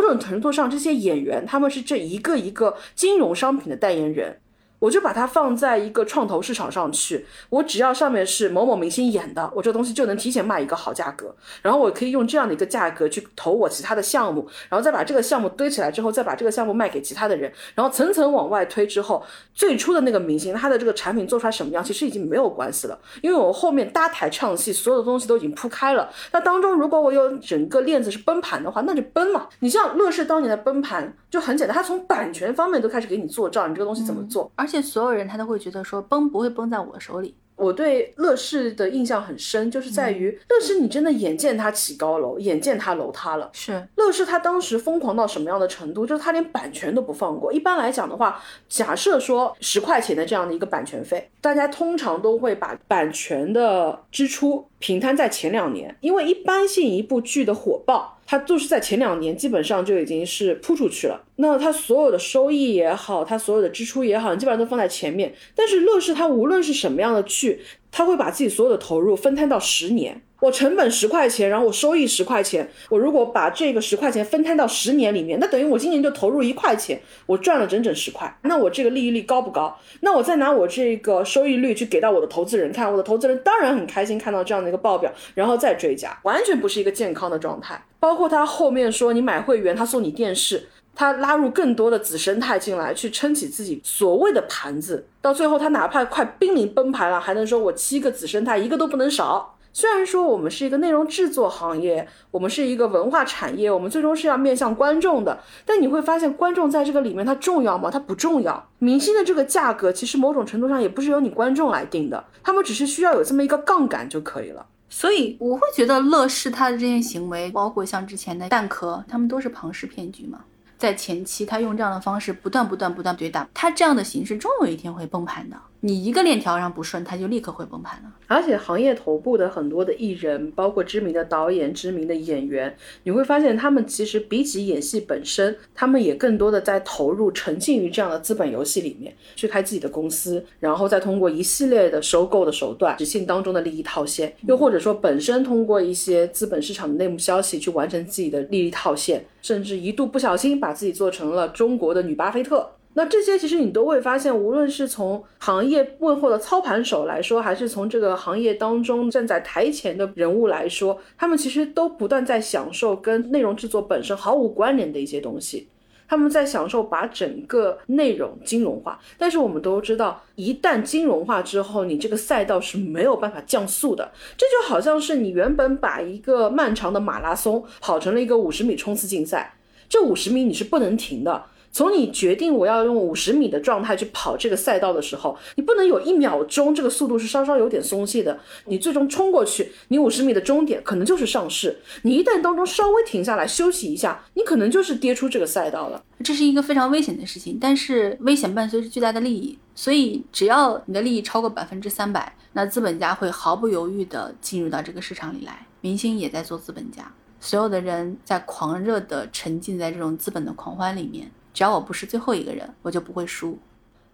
[0.00, 4.38] 种程度上，这些演员他们是这一个一个金融商品的代言人。
[4.82, 26.10] 我就把它放在一个创投市场上去，我只要上面是某某明星演的，我这东西就能提前卖一个好价格，然后我可以用这样的一个价格去投我其他的项目，然后再把这个项目堆起来之后，再把这个项目卖给其他的人，然后层层往外推之后，最初的那个明星他的这个产品做出来什么样，其实已经没有关系了，因为我后面搭台唱戏，所有的东西都已经铺开了。
[26.32, 29.46] 那当中如果我有整个链子是崩盘的话，那就崩嘛。
[29.60, 34.71] 你像乐视当年的崩盘就很简单，他从版权方面都开始给你做账，你这个东西怎么做，而且。
[34.72, 43.50] 且所有人他都会觉得说崩不会崩在我手里，我对乐视的印象很深，就是在于乐视，你真的眼见它起高楼，眼见它楼塌了。
[43.52, 46.06] 是乐视它当时疯狂到什么样的程度？
[46.06, 47.52] 就是它连版权都不放过。
[47.52, 58.18] 一般来讲的话，假设说十块钱的这样的一个版权费，大家通常都会把版权的支出平摊在前两年，因为一般性一部剧的火爆。
[58.32, 65.34] 它就是在前两年基本上就已经是铺出去了，那它所有的收益也好，它所有的支出也好，你基本上都放在前面。
[65.54, 70.22] 但是乐视它无论是什么样的去，它会把自己所有的投入分摊到十年。
[70.42, 72.68] 我成本十块钱，然后我收益十块钱。
[72.90, 78.36] 我如果把这个十块钱分摊到十年里面，那等于我今年就投入一块钱，我赚了整整十块。
[78.42, 79.78] 那我这个利益率高不高？
[80.00, 87.80] 那我再拿我这个收益率去给到我的投资人看，我的投资人当然很开心看到这样的一个报表，然后再追加，完全不是一个健康的状态。
[88.00, 99.51] 包括他后面说你买会员，他送你电视，他拉入更多的子生态进来去撑起自己所谓的盘子，到最后他哪怕快濒临崩盘了，还能说我七个子生态一个都不能少。
[99.74, 105.40] 虽然说我们是一个内容制作行业，我们是一个文化产业，我们最终是要面向观众的。
[105.64, 107.90] 但你会发现，观众在这个里面它重要吗？
[107.90, 108.68] 它不重要。
[108.78, 114.66] 明星的这个价格，其实某种程度上也不是由你观众来定的，他们只是需要有这么一个杠杆就可以了。
[114.90, 120.40] 所以我会觉得乐视他的这些行为，包括像之前的蛋壳，他们都是庞氏骗局嘛。
[120.76, 125.56] 在前期，他用这样的方式不断、不断、不断对打，他这样的形式终有一天会崩盘的。
[125.84, 128.12] 你一个链条上不顺，它就立刻会崩盘了。
[128.28, 152.70] 而且行业头部的很多的艺人，包括知名的导演、知名的演员，你会发现他们其实比起演戏本身，他们也更多的在投入、沉浸于这样的资本游戏里面，去开自己的公司，然后再通过一系列的收购的手段，实现当中的利益套现，又或者说本身通过一些资本市场的内幕消息去完成自己的利益套现，甚至一度不小心把自己做成了中国的女巴菲特。
[152.94, 165.68] 那这些其实你都会发现，无论是从行业问候的操盘手来说，还是从这个行业当中站在台前的人物来说，他们其实都不断在享受跟内容制作本身毫无关联的一些东西。
[166.06, 174.12] 他们在享受把整个内容金融化，但是我们都知道，一旦金融化之后，你这个赛道是没有办法降速的。
[174.36, 179.54] 这就好像是你原本把一个漫长的马拉松跑成了一个五十米冲刺竞赛，
[179.88, 181.46] 这五十米你是不能停的。
[181.72, 188.38] 从你决定我要用五十米的状态去跑这个赛道的时候，你不能有一秒钟这个速度是稍稍有点松懈的。
[188.66, 191.78] 你最终冲过去，你五十米的终点可能就是上市。
[192.02, 196.04] 你一旦当中稍微停下来休息一下，你可能就是跌出这个赛道了。
[196.22, 205.66] 这是一个非常危险的事情，但是危险伴随着巨大的利益，所以只要你的利益超过百分之三百，那资本家会毫不犹豫地进入到这个市场里来。
[205.80, 211.30] 明星也在做资本家，所有的人在狂热地沉浸在这种资本的狂欢里面。
[211.52, 213.58] 只要我不是最后一个人，我就不会输。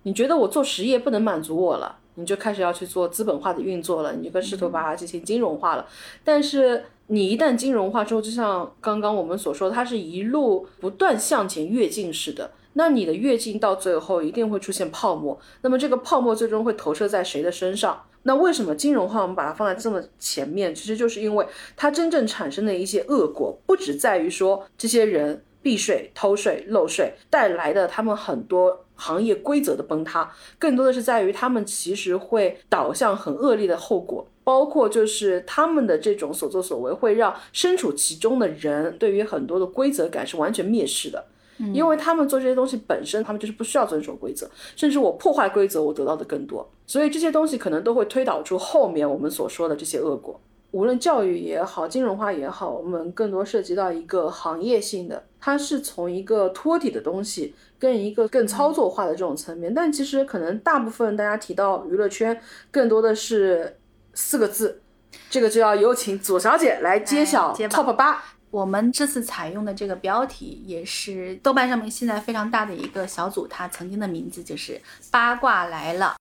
[0.05, 5.87] 你觉得我做实业不能满足我了，你就开始要去做资本化的运作了，你就试图把它进行金融化了。
[6.25, 12.53] 但是你一旦金融化之后，就像刚刚我们所说，它是一路不断向前跃进式的。
[12.75, 18.05] 那你的跃进到最后一定会出现泡沫，那么这个泡沫最终会投射在谁的身上？
[18.23, 20.75] 那为什么金融化我们把它放在这么前面？
[20.75, 21.47] 其实就是因为
[21.77, 25.43] 它真正产生的一些恶果，不只在于说这些人。
[25.63, 41.25] 避税、偷税、漏税带来的他们很多行业规则的崩塌，更多的是在于他们其实会导向很恶劣的后果，包括就是他们的这种所作所为会让身处其中的人对于很多的规则感是完全蔑视的，
[41.73, 50.41] 因为他们做这些东西本身，他们就是不需要遵守规则，甚至我破坏规则，我得到的更多，所以这些东西可能都会推导出后面我们所说的这些恶果。
[50.71, 59.73] 无论教育也好，金融化也好，我们更多涉及到一个行业性的，它是从一个托底的东西跟一个更操作化的这种层面。
[59.73, 63.79] 但其实可能大部分大家提到娱乐圈，更多的是
[64.15, 64.83] 四个字，
[65.31, 68.23] 这个就要有请左小姐来揭晓 top 八。
[68.51, 76.17] 我们这次采用的这个标题也是豆瓣上面现在非常大的一个小组，它曾经的名字就是八卦来了。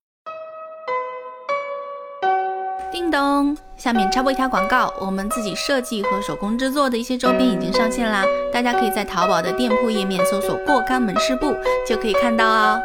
[2.90, 11.54] 叮咚，下面插播一条广告，我们自己设计和手工制作的一些周边已经上线啦，大家可以在淘宝的店铺页面搜索“过干门市部”
[11.86, 12.80] 就可以看到哦。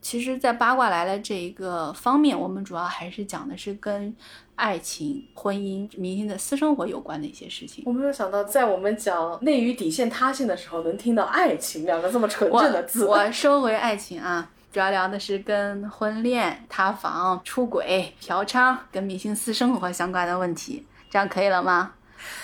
[0.00, 4.14] 其实，在八卦来了这一个方面，我们主要还是讲的是跟
[4.56, 7.84] 爱情、婚姻、明星的私生活有关的一些事情。
[7.86, 13.04] 我没有想到，在我们讲内娱底线塌陷的时候，能听到“爱情”两个这么纯正的字。
[13.04, 14.48] 我收回爱情啊。
[14.72, 21.92] 主要聊的是跟婚恋、塌房、出轨、嫖娼、跟明星私生活相关的问题，这样可以了吗？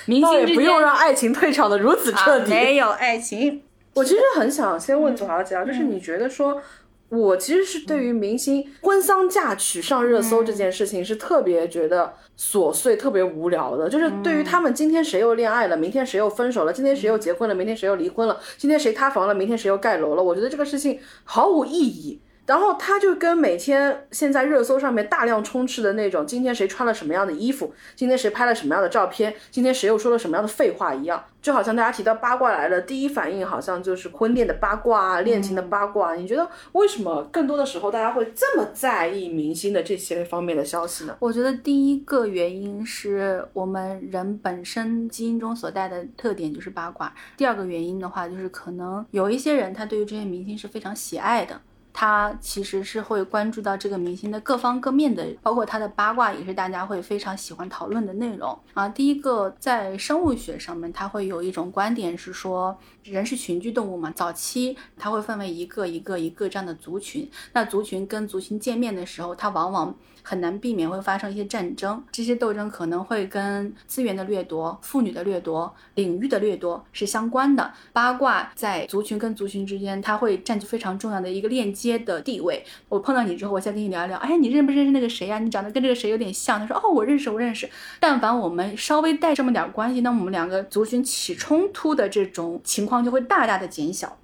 [0.05, 2.51] 明星也不用让爱情退场的如此彻底。
[2.51, 3.63] 没有爱情，
[3.95, 6.61] 我其实很想先问左小姐啊，就是你觉得说，
[7.09, 13.89] 我其实是对于明星婚丧嫁娶上热搜这件事情是特别觉得琐碎、特别无聊的。
[13.89, 22.21] 就是对于他们今天谁又恋爱了，明天谁又分手了，今天谁又结婚了，明天谁又离婚了，今天谁塌房了，明天谁又盖楼了，我觉得这个事情毫无意义。
[22.49, 36.15] 然后他就跟每天现在热搜上面大量充斥的那种，今天谁穿了什么样的衣服，今天谁拍了什么样的照片，今天谁又说了什么样的废话一样，就好像大家提到八卦来了，第一反应好像就是婚恋的八卦啊，恋情的八卦。
[36.15, 41.15] 你觉得为什么更多的时候大家会这么在意明星的这些方面的消息呢？
[41.21, 47.13] 我觉得第一个原因是我们人本身基因中所带的特点就是八卦。
[47.37, 51.61] 第二个原因的话，就是可能有一些人他对于这些明星是非常喜爱的。
[52.01, 58.89] 他其实是会关注到这个明星的各方各面的，包括他的八卦也是大家会非常喜欢讨论的内容啊。
[58.89, 69.93] 第一个在生物学上面，他会有一种观点是说，人是群居动物嘛，早期他会分为一个一个一个这样的族群，那族群跟族群见面的时候，他往往。
[70.29, 77.73] 很难避免会发生一些战争，这些斗争可能会跟资源的掠夺、妇女的掠夺、领域的掠夺是相关的。
[77.95, 82.63] 八卦在族群跟族群之间，它会占据非常重要的一个链接的地位。
[82.91, 85.39] 我碰到你之后，我先跟你聊一聊，哎，你认不认识那个谁呀？
[85.39, 86.61] 你长得跟这个谁有点像。
[86.61, 87.67] 他说，哦，我认识，我认识。
[87.99, 94.19] 但凡我们稍微带这么点关系，那我们两个族群起冲突的这种情况就会大大的减小。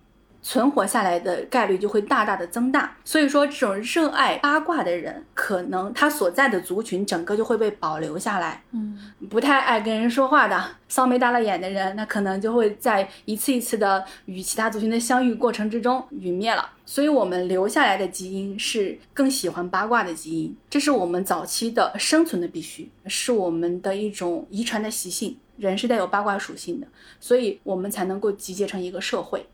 [0.47, 8.62] 存活下来的概率就会大大的增大，所以说这种热爱八卦的人，可能他所在的族群整个就会被保留下来。
[8.72, 8.97] 嗯，
[9.30, 16.70] 不太爱跟人说话的，骚眉耷拉眼的人，那可能就会在一次一次的与其他族群的相遇过程之中陨灭了。
[16.84, 25.38] 所以，我们留下来的基因是更喜欢八卦的基因，这是我们早期的生存的必须，是我们的一种遗传的习性。
[25.57, 26.86] 人是带有八卦属性的，
[27.20, 29.47] 所以我们才能够集结成一个社会。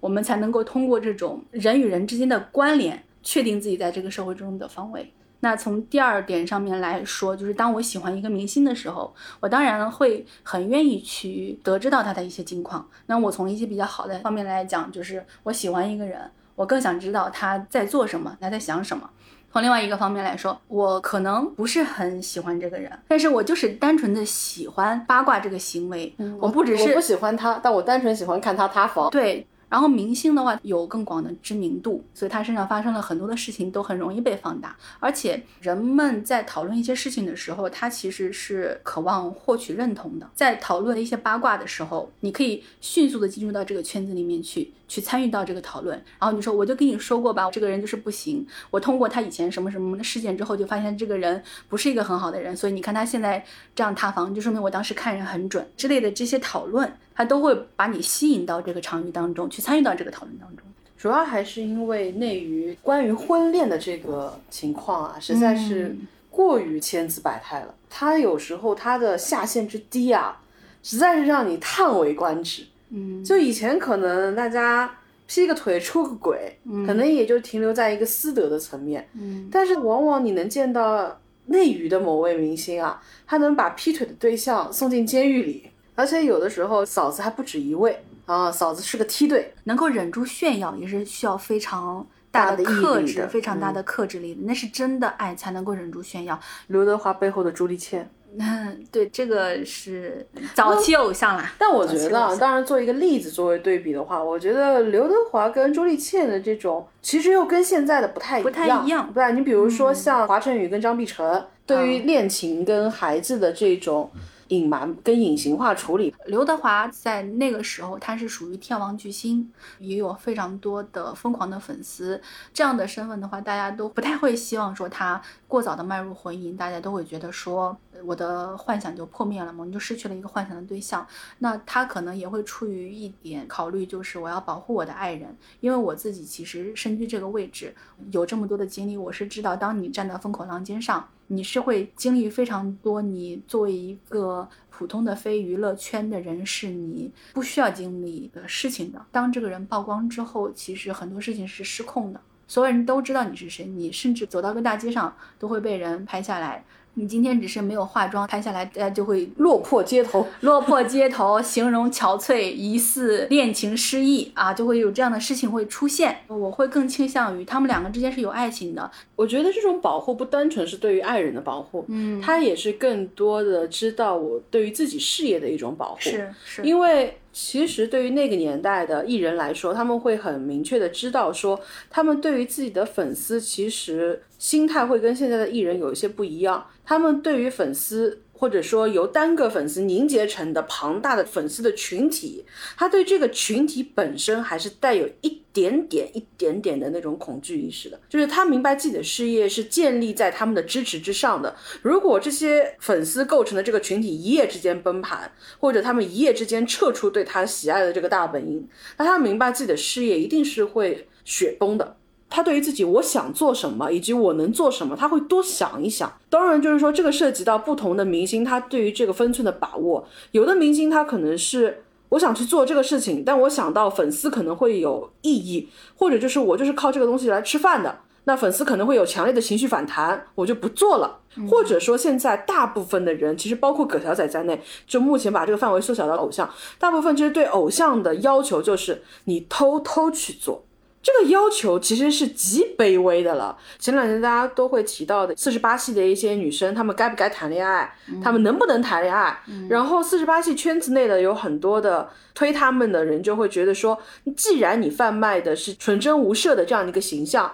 [0.00, 5.12] 我们才能够通过这种人与人之间的关联，确定自己在这个社会中的方位。
[5.40, 12.84] 那从第二点上面来说，就是当我喜欢一个明星的时候，我当然会很愿意去得知到他的一些近况。
[13.06, 16.20] 那我从一些比较好的方面来讲，就是我喜欢一个人，
[16.56, 19.08] 我更想知道他在做什么，他在想什么。
[19.52, 26.12] 从另外一个方面来说，我可能不是很喜欢这个人，但是我就是单纯的喜欢八卦这个行为。
[26.40, 29.08] 我不只是我不喜欢他，但我单纯喜欢看他塌房。
[29.10, 29.46] 对。
[29.68, 34.76] 然后明星的话有更广的知名度，所以他身上发生了很多的事情都很容易被放大。
[34.98, 40.30] 而且人们在讨论一些事情的时候，他其实是渴望获取认同的。
[40.34, 44.72] 在讨论一些八卦的时候，你可以迅速的进入到这个圈子里面去。
[44.88, 48.44] 去参与到这个讨论，然后你说我就跟你说过吧，这个人就是不行。
[48.70, 52.56] 我通过他以前什么什么的事件之后，就发现这个人不是一个很好的人。
[52.56, 53.44] 所以你看他现在
[53.76, 60.64] 这样塌房，就说明我当时看人很准之类的这些讨论，他都会把你吸引到这个场域当中去参与到这个讨论当中。
[60.96, 65.94] 主要还是因为内娱关于婚恋的这个情况啊，实在是
[66.30, 67.74] 过于千姿百态了。
[67.90, 70.40] 他有时候他的下限之低啊，
[70.82, 72.64] 实在是让你叹为观止。
[72.90, 74.90] 嗯，就以前可能大家
[75.26, 79.08] 劈个腿出个轨，可能也就停留在一个私德的层面。
[79.12, 96.38] 嗯，但是往往你能见到内娱的某位明星啊，他能把劈腿的对象送进监狱里，而且有的时候嫂子还不止一位啊，嫂子是个梯队，能够忍住炫耀也是需要非常大的克制，非常大的克制力的，那是真的爱才能够忍住炫耀。
[96.68, 98.10] 刘德华背后的朱丽倩。
[98.36, 101.52] 嗯， 对，这个是早期偶像啦。
[101.58, 109.10] 但我觉得，当然做一个例子作为对比的话，我觉得刘德华跟朱丽倩的这种，其实又跟现在的不太不太一样。
[109.14, 114.10] 对，你比如说像华晨宇跟张碧晨，对于恋情跟孩子的这种。
[114.48, 116.14] 隐瞒跟隐形化处理。
[116.26, 122.20] 刘德华在那个时候，他是属于天王巨星，也有非常多的疯狂的粉丝。
[122.52, 131.06] 这样的身份的话，大家都不太会希望说他过早的迈入婚姻，大家都会觉得说我的幻想就破灭了嘛，你就失去了一个幻想的对象。
[131.38, 137.74] 那他可能也会出于一点考虑，就是我要保护我的爱人，因为我自己其实身居这个位置，
[138.12, 141.08] 有这么多的经历，我是知道，当你站在风口浪尖上。
[141.28, 149.06] 你是会经历非常多，你作为一个普通的非娱乐圈的人士，你不需要经历的事情的。
[149.12, 156.64] 当这个人曝光之后，其实很多事情是失控的，所有人都知道你是谁，你甚至走到个大街上都会被人拍下来。
[156.94, 166.16] 你今天只是没有化妆，拍下来大家就会落魄街头， 落魄街头，形容憔悴，疑似恋情失意啊，就会有这样的事情会出现。
[166.26, 168.90] 我会更倾向于他们两个之间是有爱情的。
[169.14, 176.00] 我觉得这种保护不单纯是对于爱人的保护，嗯，他也是更多的知道我对于自己事业的一种保护。
[176.00, 177.16] 是是，因为。
[177.40, 186.66] 其实对于那个年代的艺人来说，他们会很明确的知道说，他们对于自己的粉丝其实心态会跟现在的艺人有一些不一样。
[186.84, 188.22] 他们对于粉丝。
[188.38, 192.44] 或者说由单个粉丝凝结成的庞大的粉丝的群体，
[192.76, 198.00] 他对这个群体本身还是带有一点点、一点点的那种恐惧意识的。
[198.08, 201.54] 就是他明白自己的事业是建立在他们的支持之上的。
[201.82, 211.97] 如果这些粉丝构成的这个群体一夜之间崩盘，或者他们一夜之间撤出对他喜爱的这个大本营，那他明白自己的事业一定是会雪崩的。
[212.30, 216.12] 他对于自己我想做什么以及我能做什么，他会多想一想。
[216.28, 220.06] 当然，就是说这个涉及到不同的明星，他对于这个分寸的把握。
[220.32, 231.20] 有的明星他可能是我想去做这个事情，但我想到粉丝可能会有异议，或者就是我就是靠这个东西来吃饭的，那粉丝可能会有强烈的情绪反弹，我就不做了。
[231.48, 236.48] 或者说现在大部分的人，其实包括葛小仔在内，就目前把这个范围缩小到偶像，
[236.78, 240.64] 大部分其实对偶像的要求就是你偷偷去做。
[241.02, 243.56] 这个要求其实是极卑微的了。
[243.78, 247.94] 前两天大家都会提到的四十八系的一些女生，她们该不该谈恋爱？
[248.22, 249.38] 她们能不能谈恋爱？
[249.68, 253.98] 然后四十八系圈子内的有很多的推她们的人就会觉得说，
[254.36, 257.50] 既然你贩卖的是纯真无涉的这样的一个形象。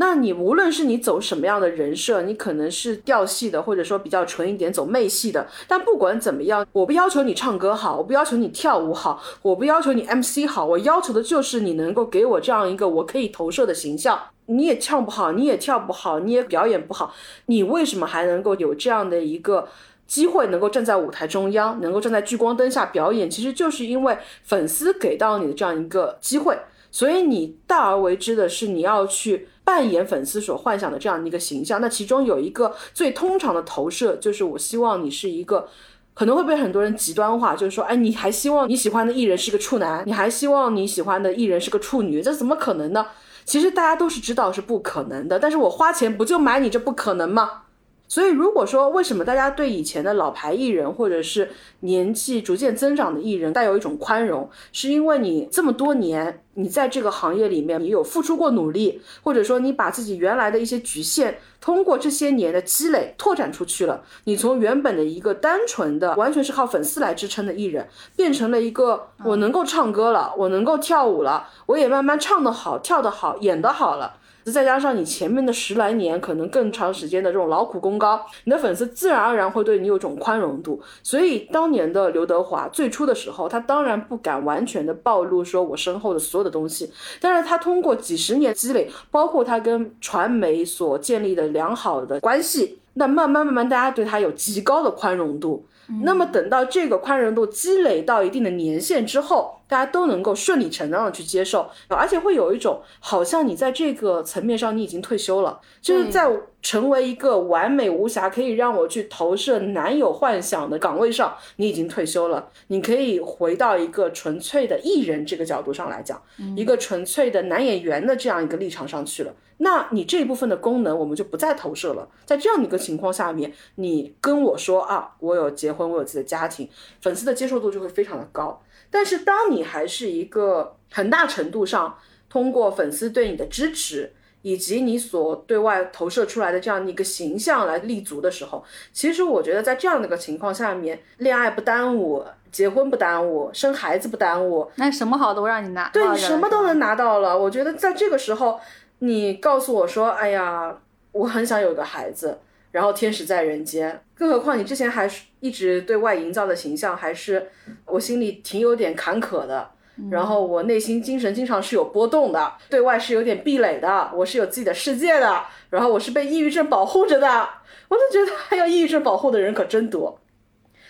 [0.00, 5.48] 那你无论是你走什么样的人设，你可能是调戏的，或者说比较纯一点走媚系的。
[5.66, 14.20] 但不管怎么样，我不要求你唱歌好，我不要求你跳舞好，我不要求你 MC 好，我要求的就是你能够给我这样一个我可以投射的形象。
[14.46, 17.12] 你也唱不好，你也跳不好，你也表演不好，
[17.46, 19.68] 你为什么还能够有这样的一个
[20.06, 23.28] 机会，能够站在舞台中央，能够站在聚光灯下表演？
[23.28, 26.56] 其实就是因为粉丝给到你的这样一个机会，
[26.92, 29.48] 所以你大而为之的是你要去。
[29.68, 35.68] 扮演粉丝所幻想的这样的一个形象，那其中有一个最通常的投射，就是我希望你是一个，
[36.14, 43.08] 可能会被很多人极端化，就是说，哎，你还希望你喜欢的艺人是个处男，你还希望你喜欢的艺人是个处女，这怎么可能呢？
[43.44, 47.64] 其实大家都是知道是不可能的，但是我花钱不就买你这不可能吗？
[48.08, 51.50] 所以，如果说为什么大家对以前的老牌艺人，或者是
[51.80, 64.02] 年纪逐渐增长的艺人，带有一种宽容，是因为你这么多年，你在这个行业里面，你有付出过努力，或者说你把自己原来的一些局限，通过这些年的积累拓展出去了。
[64.24, 67.86] 你从原本的一个单纯的、完全是靠粉丝来支撑的艺人，
[68.16, 74.14] 变成了一个我能够唱歌了，我能够跳舞了，我也慢慢唱得好、跳得好、演得好了。
[74.52, 80.80] 再加上你前面的十来年，可能更长时间的这种劳苦功高，你的粉丝自然而然会对你有种宽容度。
[81.02, 86.90] 所以当年的刘德华最初的时候，他当然不敢完全的暴露说我身后的所有的东西，
[87.20, 95.66] 但是他通过几十年积累，包括他跟传媒所建立的良好的关系，那慢慢慢慢，大家对他有极高的宽容度。
[96.02, 106.28] 那么等到这个宽容度积累到一定的年限之后，大家都能够顺理成章的去接受，而且会有一种好像你在这个层面上你已经退休了，就是在
[106.60, 116.20] 成为一个完美无瑕可以让我去投射男友幻想的岗位上，你已经退休了，你可以回到一个纯粹的艺人这个角度上来讲，
[116.56, 119.32] 一个纯粹的男演员的这样一个立场上去了。
[119.60, 122.08] 那你这一部分的功能我们就不再投射了。
[122.24, 126.68] 在这样的一个情况下面，你跟我说啊，我有结婚，我有自己的家庭，
[127.00, 128.60] 粉丝的接受度就会非常的高。
[128.90, 134.12] 但是当你还是一个很大程度上通过粉丝对你的支持，
[134.42, 147.38] 以及你所对外投射出来的这样一个形象来立足的时候，其实我觉得在这样的一个情况下面，恋爱不耽误，结婚不耽误，生孩子不耽误，那什么好都让你拿，对你什么都能拿到了。
[147.38, 148.60] 我觉得在这个时候。
[149.00, 150.76] 你告诉我说：“哎呀，
[151.12, 152.36] 我很想有个孩子，
[152.70, 154.00] 然后天使在人间。
[154.14, 157.50] 更何况你之前还是一直对外营造的形象，还是
[157.86, 159.70] 我心里挺有点坎坷的。
[160.10, 165.42] 然后我内心精神经常是有波动的，对外是有点壁垒的，我是有自己的世界的。
[165.70, 167.48] 然后我是被抑郁症保护着的。
[167.88, 170.20] 我就觉得，还有，抑郁症保护的人可真多。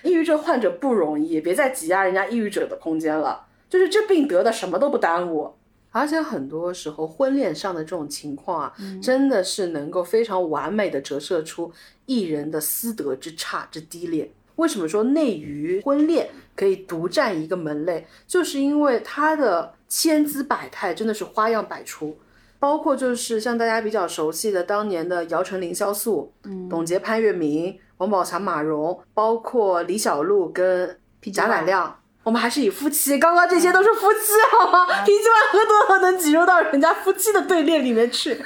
[0.02, 3.46] 抑郁症患者不容易，别再挤压人家抑郁者的空间了。
[3.70, 5.54] 就是这病得的什么都不耽误。”
[5.90, 11.72] 而且很多时候，婚恋上的这种情况啊，真的是能够非常完美的折射出
[12.06, 14.30] 艺人的私德之差之低劣。
[14.56, 18.06] 为什么说内娱婚恋可以独占一个门类？
[18.26, 22.18] 就是因为它的千姿百态真的是花样百出，
[22.58, 26.32] 包括就是像大家比较熟悉的当年的姚晨、凌潇肃，
[26.68, 30.98] 董洁、潘粤明、王宝强、马蓉，包括李小璐跟
[31.32, 31.97] 贾乃亮。
[32.28, 34.86] 我们还是以夫妻，刚刚这些都是夫妻， 好吗？
[35.02, 38.38] 脾气万何多何能挤入到人家夫妻的队列里面去？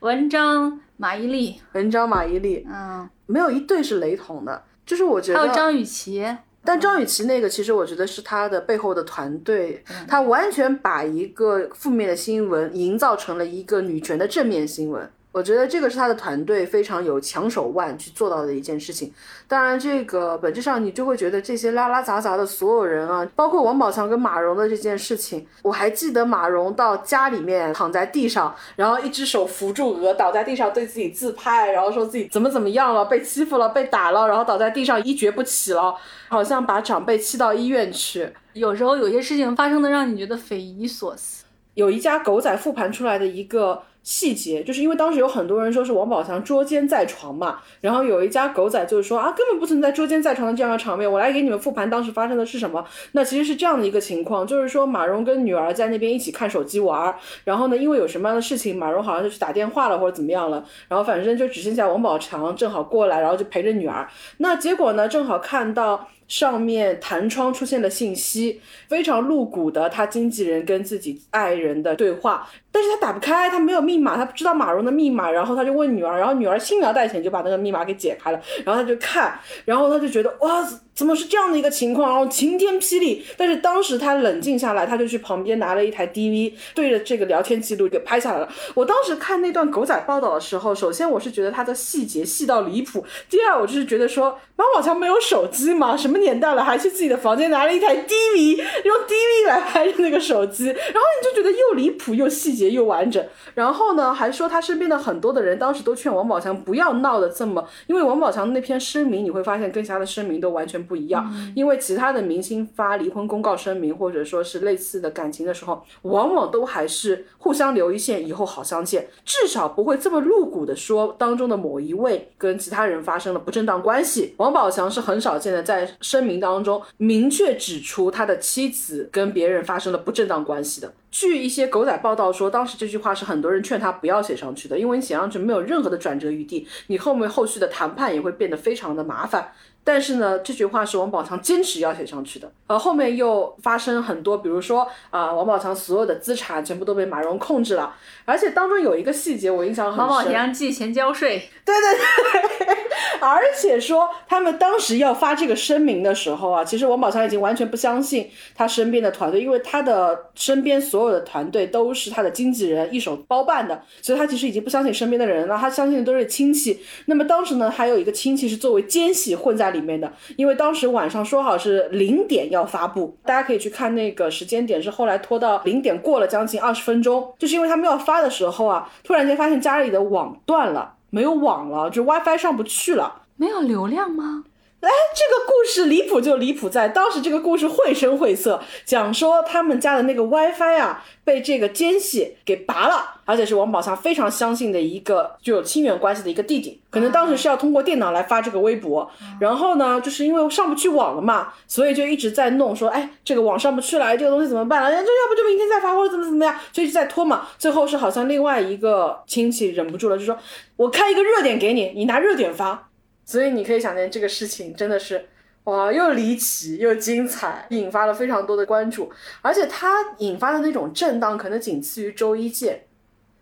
[0.00, 6.34] 文章马伊琍，文章马伊琍，嗯，没有一对是雷同的，就是我觉得还有张雨绮，
[6.64, 15.10] 但张雨绮那个，其实我觉得是她的背后的团队，她完全把一个负面的新闻营造成了一个女权的正面新闻。
[15.34, 19.12] 我觉得这个是他的团队非常有强手腕去做到的一件事情。
[19.48, 35.96] 当然，这个本质上你就会觉得这些拉拉杂杂的所有人啊，包括王宝强跟马蓉的这件事情，我还记得马蓉到家里面躺在地上，然后一只手扶住额，倒在地上对自己自拍，然后说自己怎么怎么样了，被欺负了，被打了，然后倒在地上一蹶不起了，
[36.28, 38.32] 好像把长辈气到医院去。
[38.52, 41.44] 有时候有些事情发生的让你觉得匪夷所思。
[41.74, 43.82] 有一家狗仔复盘出来的一个。
[44.04, 52.84] 细节就是因为当时有很多人说是王宝强捉奸在床嘛，然后有一家狗仔就是说啊，根本不存在捉奸在床的这样的场面，我来给你们复盘当时发生的是什么。
[53.12, 57.12] 那其实是这样的一个情况，就是说马蓉跟女儿在那边一起看手机玩，
[57.44, 64.06] 然后呢，因为有什么样的事情，马蓉好像就去打电话了或者怎么样了，然后反正就只剩下王宝强正好过来，然后就陪着女儿。
[64.36, 66.08] 那结果呢，正好看到。
[66.28, 80.66] 上面弹窗出现的信息，非常露骨的，他经纪人跟自己爱人的对话，但是他打不开，他没有密码，他不知道马蓉的密码，然后他就问女儿，然后女儿轻描淡写就把那个密码给解开了，然后他就看，然后他就觉得哇。
[80.94, 82.08] 怎么是这样的一个情况？
[82.08, 88.48] 然后晴天霹雳，但是当时他冷静下来，他就去旁边拿了一台 DV，对着这个聊天记录给拍下来了。
[88.74, 95.96] 我当时看那段狗仔报道的时候，首先我是觉得他的细节细到离谱，第二我就是觉得说，王宝强没有手机吗？
[95.96, 103.24] 什么年代了，还去自己的房间拿了一台 DV，用 DV 来拍那个手机，然后你就觉得又离谱又细节又完整。
[103.54, 110.74] 然后呢，还说他身边的很多的人当时都劝王宝强不要闹得这么，因为王宝强那篇声明你会发现跟其他的声明都完全。
[110.84, 124.34] 不一样，因为其他的明星发离婚公告声明，或者说是类似的感情的时候，往往都还是互相留一线，以后好相见，至少不会这么露骨的说当中的某一位跟其他人发生了不正当关系。
[124.38, 130.92] 王宝强是很少见的在声明当中明确指出他的妻子跟别人发生了不正当关系的。
[131.10, 139.52] 据一些狗仔报道说，当时这句话是很多人劝他不要写上去的，因为你写上去没有任何的转折余地，你后面后续的谈判也会变得非常的麻烦。
[139.84, 142.50] 但是呢，这句话是王宝强坚持要写上去的。
[142.66, 150.06] 呃，后面又发生很多，比如说啊，王宝强所有的资产全部都被马蓉控制了，而且当中有一个细节我印象很深。
[150.06, 151.50] 王宝强寄钱交税。
[151.66, 152.76] 对对对，
[153.20, 166.80] 而且说他们当时要发这个声明的时候啊，其实王宝强已经完全不相信他身边的团队，因为他的身边所有的团队都是他的经纪人一手包办的，所以他其实已经不相信身边的人了，他相信的都是亲戚。
[167.04, 169.73] 那么当时呢，还有一个亲戚是作为奸细混在。
[169.74, 184.44] 里面的，因为当时晚上说好是零点要发布，大家可以去看那个时间点是后来拖到零点过了将近二十分钟，就是因为他们要发的时候啊，突然间发现家里的网断了，没有网了，就 WiFi 上不去了，没有流量吗？
[184.84, 199.10] 哎，这个故事离谱就离谱在当时这个故事绘声绘色，讲说他们家的那个 WiFi 啊被这个奸细给拔了，而且是王宝强非常相信的一个具有亲缘关系的一个弟弟，可能当时是要通过电脑来发这个微博，
[199.40, 204.90] 然后呢，就是因为上不去网了嘛，所以就一直在弄说，哎，这个网上不去了，这个东西怎么办了？
[204.90, 207.48] 这要不就明天再发或者怎么怎么样，就一直在拖嘛。
[207.58, 210.36] 最后是好像另外一个亲戚忍不住了，就说
[210.76, 212.88] 我开一个热点给你，你拿热点发。
[213.24, 215.26] 所以你可以想见，这个事情真的是
[215.64, 219.10] 哇，又离奇又精彩，引发了非常多的关注，
[219.40, 222.84] 而且它引发的那种震荡，可能仅次于周一见。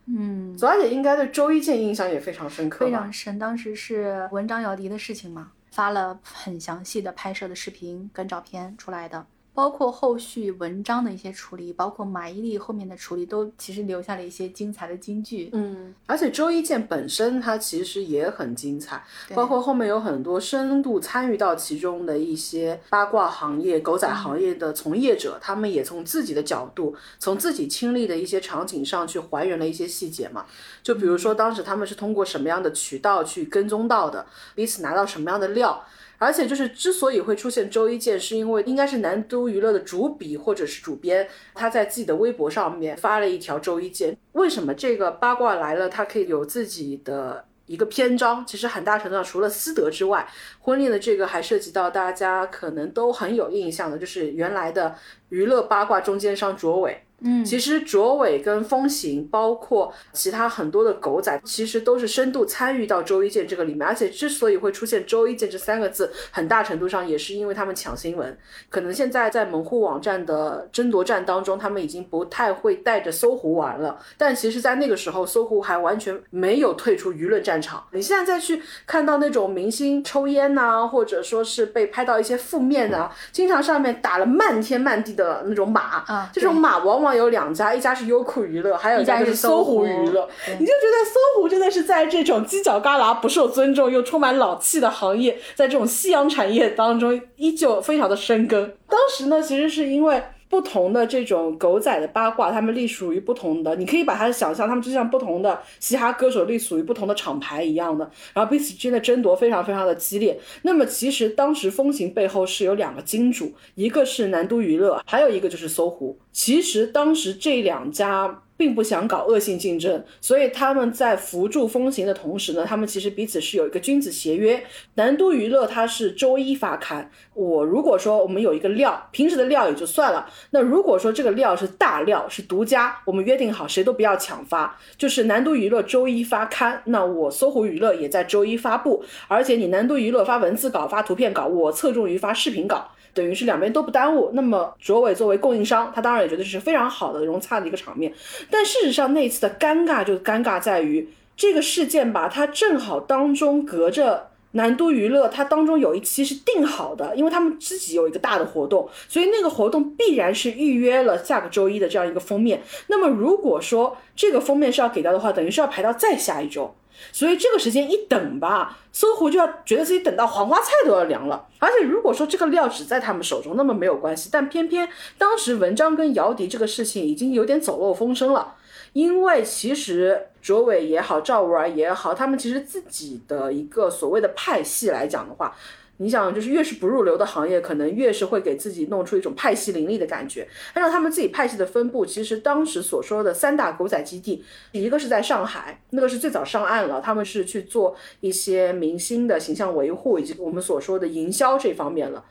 [0.06, 3.38] 嗯，左小姐应该对周一见印象也非常深刻，非常深。
[3.38, 9.26] 当时是文章姚笛的事情嘛，发了很详细的拍摄的视频跟照片出来的。
[9.54, 15.50] 包括后续文章的一些处理，包括马伊琍后面的处理，都其实留下了一些精彩的金句。
[15.52, 30.46] 嗯，而且周一见本身它其实也很精彩，包括后面有很多深度参与到其中的一些八卦行业、狗仔行业的从业者，他们也从自己的角度，从自己亲历的一些场景上去还原了一些细节嘛。
[30.82, 34.24] 就比如说当时他们是通过什么样的渠道去跟踪到的，
[34.54, 35.84] 彼此拿到什么样的料。
[36.22, 44.16] 而且就是之所以会出现周一见，是因为应该是南都娱乐的主笔或者是主编，他在自己的微博上面发了一条周一见。
[44.32, 48.46] 为什么这个八卦来了，他可以有自己的一个篇章？
[48.46, 50.28] 其实很大程度上，除了私德之外，
[50.60, 54.94] 婚恋的这个还涉及到大家可能都很有印象的，就是原来的
[55.30, 57.02] 娱乐八卦中间商卓伟。
[57.24, 63.86] 嗯，其实卓伟跟风行，包括其他很多的狗仔，其实都是深度参与到周一见这个里面。
[63.86, 68.36] 而且之所以会出现周一见这三个字，很大程度上也是因为他们抢新闻。
[68.68, 73.98] 可能现在在门户网站的争夺战当中，他们已经不太会带着搜狐玩了。
[74.16, 77.84] 但其实，在那个时候，搜狐还完全没有退出舆论战场。
[77.92, 90.28] 你现在再去看到那种明星抽烟呐、或者说是被拍到一些负面啊，经常上面打了漫天漫地的那种马啊这种马往往有两家，一家是优酷娱乐，还有一家就是搜狐娱乐。
[90.58, 98.72] 你就觉得搜狐真的是在这种犄角旮旯不受尊重又充满老气的行业，在这种夕阳产业当中依旧非常的深耕。
[98.88, 100.22] 当时呢，其实是因为。
[100.52, 110.38] 不同的这种狗仔的八卦，他们隶属于不同的，你可以把它想象，他们就像不同的嘻哈歌手隶属于不同的厂牌一样的，然后彼此之间的争夺非常非常的激烈。
[110.60, 116.18] 那么其实当时风行背后是有两个金主，一个是南都娱乐，还有一个就是搜狐。
[116.32, 118.42] 其实当时这两家。
[118.62, 124.62] 并不想搞恶性竞争，所以他们在扶助风行的同时呢，他们其实彼此是有一个君子协约。
[124.94, 142.92] 南都娱乐它是周一发刊，我如果说我们有一个料，平时的料也就算了，那如果说这个料是大料，是独家，我们约定好谁都不要抢发，就是南都娱乐周一发刊，那我搜狐娱乐也在周一发布，而且你南都娱乐发文字稿、发图片稿，我侧重于发视频稿。
[143.14, 144.30] 等于是两边都不耽误。
[144.34, 148.12] 那么卓伟作为供应商，他当然也觉得这是非常好的融洽的一个场面。
[148.50, 162.62] 但事实上，那一次的尴尬就尴尬在于这个事件吧，它正好当中隔着南都娱乐，它当中有一期是定好的，因为他们自己有一个大的活动，所以那个活动必然是预约了下个周一的这样一个封面。
[162.88, 166.74] 那么如果说这个封面是要给到的话，等于是要排到再下一周。
[167.10, 171.48] 所以这个时间一等吧，搜狐就要觉得自己等到黄花菜都要凉了。
[171.58, 174.28] 而且如果说这个料只在他们手中，那么没有关系。
[174.30, 174.86] 但偏偏
[175.16, 178.54] 当时文章跟姚笛这个事情已经有点走漏风声了，
[178.92, 185.56] 因为其实卓伟也好，赵五儿也好，他们其实自己的一个所谓的派系来讲的话。
[185.98, 190.48] 你想，就是越是不入流的行业，可能越是会给自己弄出一种派系林立的感觉。
[190.74, 202.24] 按照他们自己派系的分布，其实当时所说的三大狗仔基地，一个是在上海，那个是最早上岸了，他们是去做一些明星的形象维护以及我们所说的营销这方面了。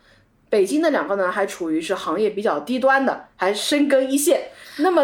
[0.50, 4.50] 北京的两个呢，还处于是行业比较低端的，还深耕一线。
[4.80, 5.02] 那么，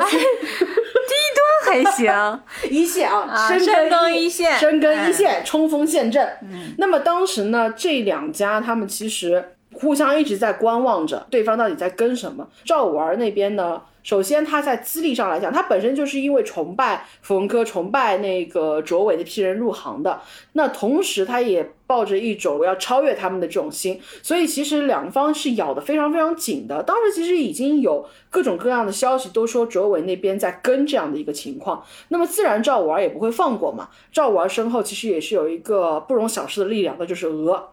[1.67, 2.39] 还行，
[2.71, 6.27] 一线啊，啊深深耕一一线深耕一哎线，冲锋陷阵。
[6.41, 12.47] 嗯，那么当时呢，这两家他们其实互相一直在观望着对方到底在跟什么。
[12.65, 20.21] 赵五儿那边呢，首先他在资历上来讲，他本身就是因为崇拜符文科、崇拜那个卓伟那批人入行的，
[20.53, 26.83] 那同时他也抱着一种我要超越他们的这种心，所以其实两方是咬得非常非常紧的。
[26.83, 33.89] 当时其实已经有各种各样的消息都说卓伟那边在跟这样的一个情况，那么自然赵五儿也不会放过嘛。
[34.11, 37.69] 赵五儿身后其实也是有一个不容小视的力量，那就是鹅。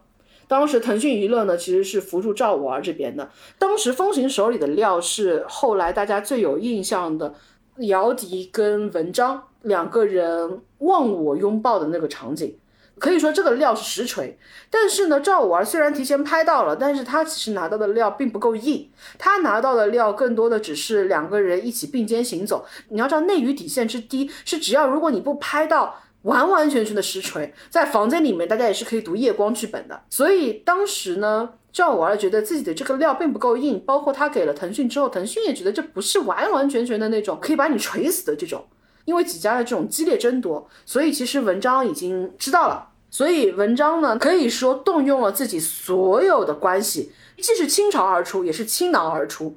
[0.46, 3.28] 当时腾讯娱乐呢，其实是扶助赵五儿这边的。
[3.58, 7.34] 当时风行手里的料是后来大家最有印象的，
[7.78, 12.56] 姚笛跟文章两个人忘我拥抱的那个场景。
[12.98, 14.38] 可以说这个料是实锤，
[14.70, 18.88] 但是呢，赵五儿虽然提前拍到了，但是他其实拿到的料并不够硬，
[19.18, 22.64] 他拿到的料更多的只是两个人一起并肩行走。
[22.90, 30.02] 你要知道内娱底线之低，是只要如果你不拍到完完全全的实锤，在房间里面大家也是可以读夜光剧本的。
[30.08, 38.64] 所以当时呢，赵五儿觉得自己的这个料并不够硬，包括他给了腾讯之后，腾讯也觉得这不是完完全全的那种可以把你锤死的这种。
[39.04, 42.88] 因为几家的这种激烈争夺，所以其实文章已经知道了。
[43.10, 49.56] 所以文章呢，可以说动用了自己所有的关系，既是倾巢而出，也是倾囊而出。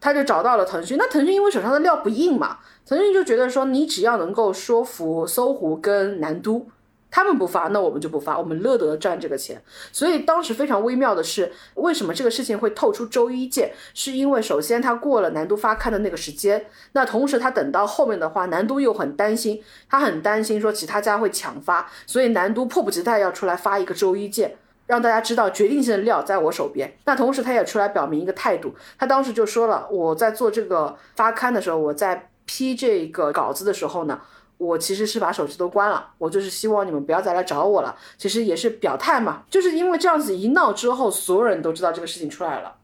[0.00, 6.66] 他就找到了腾讯，那腾讯因为手上的料不硬嘛，腾讯就觉得说，你只要能够说服搜狐跟南都，
[7.12, 9.62] 他们不发，那我们就不发，我们乐得赚这个钱。
[9.92, 13.72] 所以当时非常微妙的是，为什么这个事情会透出周一见？
[13.92, 24.56] 是因为首先他过了南都发刊的那个时间，那同时他等到后面的话，南都又很担心，他很担心说其他家会抢发，所以南都迫不及待要出来发一个周一见。
[24.84, 26.92] 让大家知道决定性的料在我手边。
[27.06, 28.74] 那同时，他也出来表明一个态度。
[28.98, 34.20] 他当时就说了，我在做这个发刊的时候，我在批这个稿子的时候呢，
[34.62, 37.96] 我其实是把手机都关了，我就是希望你们不要再来找我了。
[38.16, 42.76] 其实也是表态嘛，就是因为这样子一闹之后，所有人都知道这个事情出来了。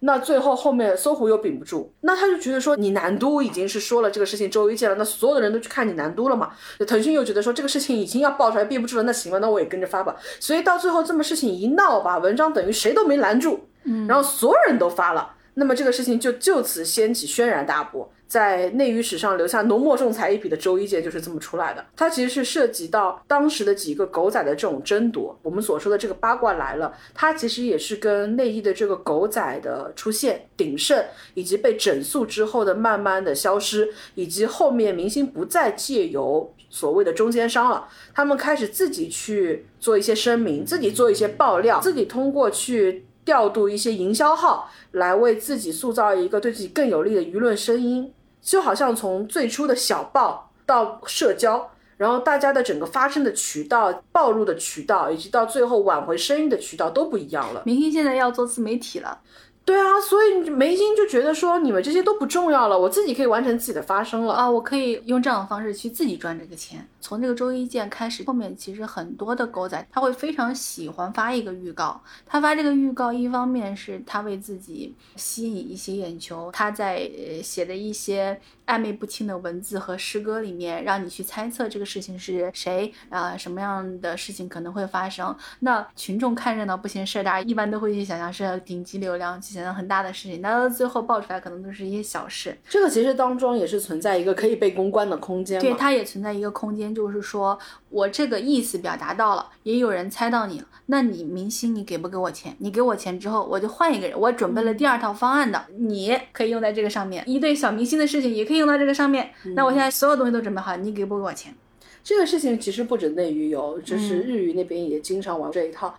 [0.00, 6.50] 那最后后面搜狐又顶不住，那他就觉得说你南都已经是说了这个事情周一见了，那所有的人都去看你南都了嘛。
[6.86, 10.16] 腾讯又觉得说这个事情已经要爆出来憋不住了，那行吧，那我也跟着发吧。
[10.40, 15.34] 所以到最后这么事情一闹吧，文章等于谁都没拦住，嗯，然后所有人都发了。
[15.54, 18.10] 那么这个事情就就此掀起轩然大波。
[18.30, 21.84] 在内娱史上留下浓墨重彩一笔的周一见就是这么出来的。
[21.96, 25.36] 它其实是涉及到当时的几个狗仔的这种争夺。
[25.42, 31.04] 我们所说的这个八卦来了，它其实也是跟内衣的这个狗仔的出现鼎盛，
[31.34, 48.12] 以及被整肃之后的慢慢的消失，以及后面明星不再借由所谓的中间商了，他们开始自己去做一些声明，自己做一些爆料，自己通过去调度一些营销号来为自己塑造一个对自己更有利的舆论声音。
[48.40, 57.62] 就好像从最初的小报到社交，然后大家的整个发声的渠道、暴露的渠道，以及到最后挽回声誉的渠道都不一样了。
[57.66, 59.20] 明星现在要做自媒体了。
[59.64, 66.84] 对啊，所以梅心就觉得说你们这些都不重要了，我自己可以完成自己的发声了啊，我可以用这样的方式去自己赚这个钱。
[67.00, 77.08] 从这个周一见开始，后面其实很多的狗仔他会非常喜欢发一个预告，他发这个预告一方面是他为自己吸引一些眼球，他在
[77.42, 85.34] 写的一些暧昧不清的文字和诗歌里面，让你去猜测这个事情是谁啊，什么样的事情可能会发生。
[85.60, 89.40] 那群众看热闹不嫌事大，一般都会去想象是顶级流量。
[89.74, 92.56] 很大的事情，但到最后爆出来可能都是一些小事。
[92.68, 95.60] 这个其实当中也是存在一个可以被公关的空间。
[95.60, 100.66] 对，它也存在一个空间，就是说我这个意思表达到了，也有人猜到你了。
[100.86, 102.54] 那你明星，你给不给我钱？
[102.58, 104.18] 你给我钱之后，我就换一个人。
[104.18, 107.22] 我准备了第二套方案的，你可以用在这个上面。
[107.26, 109.30] 一对小明星的事情也可以用到这个上面。
[109.54, 111.54] 那我现在所有东西都准备好，你给不给我钱？
[112.02, 115.94] 这个事情其实不止内娱有，就是日语那边也经常玩这一套。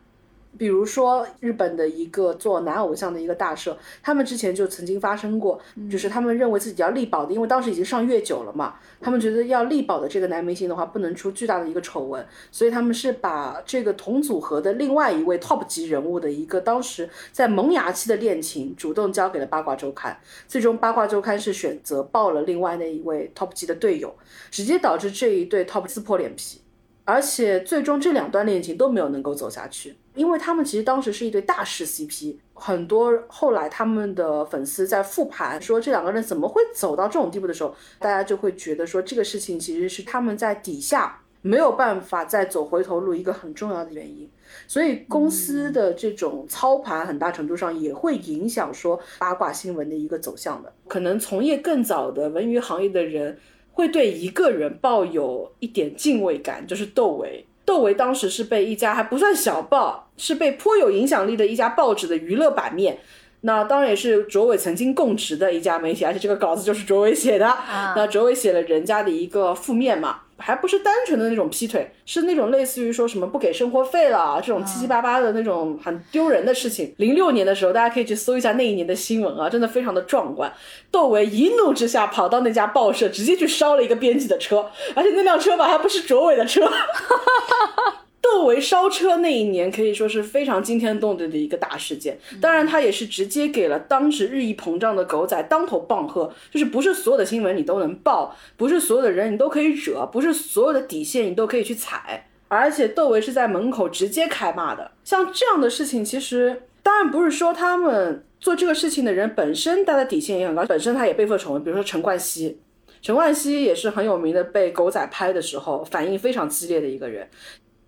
[0.58, 24.14] 比如说，日本的一个做男偶像的一个大社，他们之前就曾经发生过，就是他们认为自己要力保的，因为当时已经上月九了嘛，他们觉得要力保的这个男明星的话，不能出巨大的一个丑闻，所以他们是把这个同组合的另外一位 top 级人物的一个当时在萌芽期的恋情，主动交给了八卦周刊，最终八卦周刊是选择报了另外那一位 top 级的队友，
[24.52, 26.60] 直接导致这一对 top 撕破脸皮。
[27.04, 44.30] 而且最终这两段恋情都没有能够走下去，因为他们其实当时是一对大势 CP，很多后来他们的粉丝在复盘说这两个人怎么会走到这种地步的时候，大家就会觉得说这个事情其实是他们在底下没有办法再走回头路一个很重要的原因，
[44.68, 53.38] 所以公司的这种操盘很大程度上也会影响说八卦新闻的一个走向的，可能从业更早的文娱行业的人。
[53.74, 57.48] 会对一个人抱有一点敬畏感，就是窦唯。
[57.72, 63.00] 窦唯当时是被一家还不算小报，是被颇有影响力的一家报纸的娱乐版面，
[63.42, 67.58] 那当然也是卓伟曾经供职的一家媒体，而且这个稿子就是卓伟写的。
[67.96, 70.18] 那卓伟写了人家的一个负面嘛。
[70.42, 76.94] 还不是单纯的那种劈腿，是那种类似于说什么不给生活费了这种七七八八的那种很丢人的事情。
[76.98, 80.52] 零六年的时候，大家可以去搜一下那一年的新闻啊，真的非常的壮观。
[80.90, 86.70] 窦唯一怒之下跑到那家报社，直接去烧了一个编辑的车，而且那辆车吧还不是卓伟的车。
[88.22, 104.92] 窦唯烧车那一年可以说是非常惊天动地的一个大事件，当然他也是直接给了当时日益膨胀的狗仔当头棒喝，就是不是所有的新闻你都能报，不是所有的人你都可以惹，不是所有的底线你都可以去踩，而且窦唯是在门口直接开骂的。
[105.04, 112.60] 像这样的事情，其实当然不是说他们做这个事情的人本身他的底线也很高，本身他也背负丑闻，比如说陈冠希，
[113.02, 117.28] 陈冠希也是很有名的，被狗仔拍的时候反应非常激烈的一个人。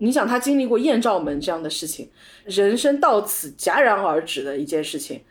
[0.04, 2.10] 你想他经历过艳照门这样的事情，
[2.44, 5.22] 人生到此戛然而止的一件事情，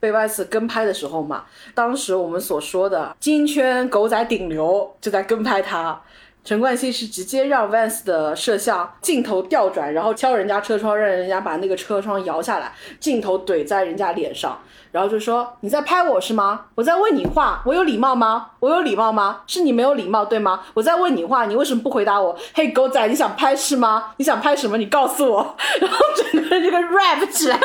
[0.00, 1.44] 被外次跟拍的时候嘛，
[1.74, 6.02] 当时我们所说的金圈狗仔顶流就在跟拍他。
[6.44, 12.70] 陈冠希是直接让 Vans 的摄像镜头调转，然后敲人家车窗，让人家把那个车窗摇下来，
[13.00, 14.60] 镜头怼在人家脸上，
[14.92, 16.66] 然后就说你在拍我是吗？
[16.74, 18.50] 我在问你话，我有礼貌吗？
[18.60, 19.40] 我有礼貌吗？
[19.46, 20.60] 是你没有礼貌对吗？
[20.74, 22.36] 我在问你话，你为什么不回答我？
[22.52, 24.12] 嘿，狗仔，你想拍是吗？
[24.18, 24.76] 你想拍什么？
[24.76, 25.56] 你告诉我。
[25.80, 27.58] 然后整个这个 rap 起来。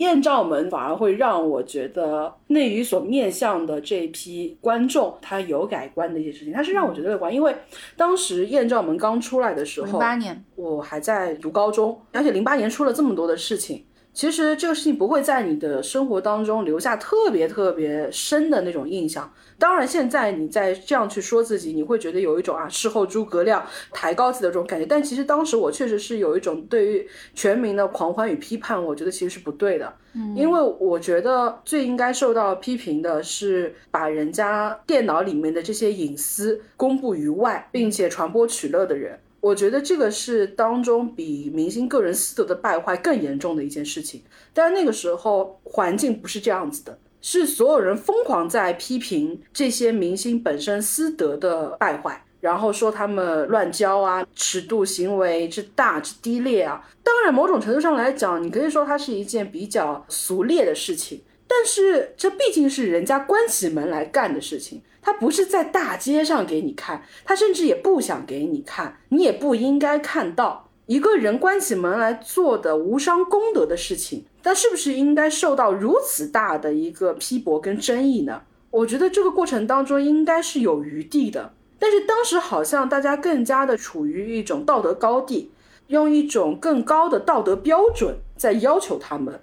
[0.00, 7.54] 艳照门反而会让我觉得内娱所面向的这一批观众，他有改观的一些事情，他是让我觉得乐观，因为
[7.96, 10.44] 当时艳照门刚出来的时候，零八年。
[10.56, 19.32] 我还在读高中，而且零八年出了这么多的事情，其实这个事情不会在你的生活当中留下特别特别深的那种印象。
[19.56, 24.86] 当然，现在你再这样去说自己，你会觉得有一种啊事后诸葛亮抬高自己的这种感觉。
[24.86, 29.92] 但其实当时我确实是有一种对于全民的狂欢与批判，我觉得其实是不对的。
[30.14, 39.18] 嗯，因为我觉得最应该受到批评的是把人家电脑里面的这些隐私公布于外，并且传播取乐的人。
[39.40, 44.22] 我觉得这个是当中比明星个人私德的败坏更严重的一件事情。
[44.52, 56.86] 但那个时候环境不是这样子的，是所有人疯狂在批评这些明星本身私德的败坏，然后说他们乱交啊、尺度行为之大之低劣啊。
[57.02, 64.82] 当然，某种程度上来讲，你可以说它是一件比较俗劣的事情，但是这毕竟是人家关起门来干的事情。
[65.02, 78.42] 他不是在大街上给你看，他甚至也不想给你看，你也不应该看到一个人关起门来做的无伤公德的事情，但是不是应该受到如此大的一个批驳跟争议呢？
[78.70, 85.50] 我觉得这个过程当中应该是有余地的，但是当时好像大家更加的处于一种道德高地，
[85.88, 89.40] 用一种更高的道德标准在要求他们。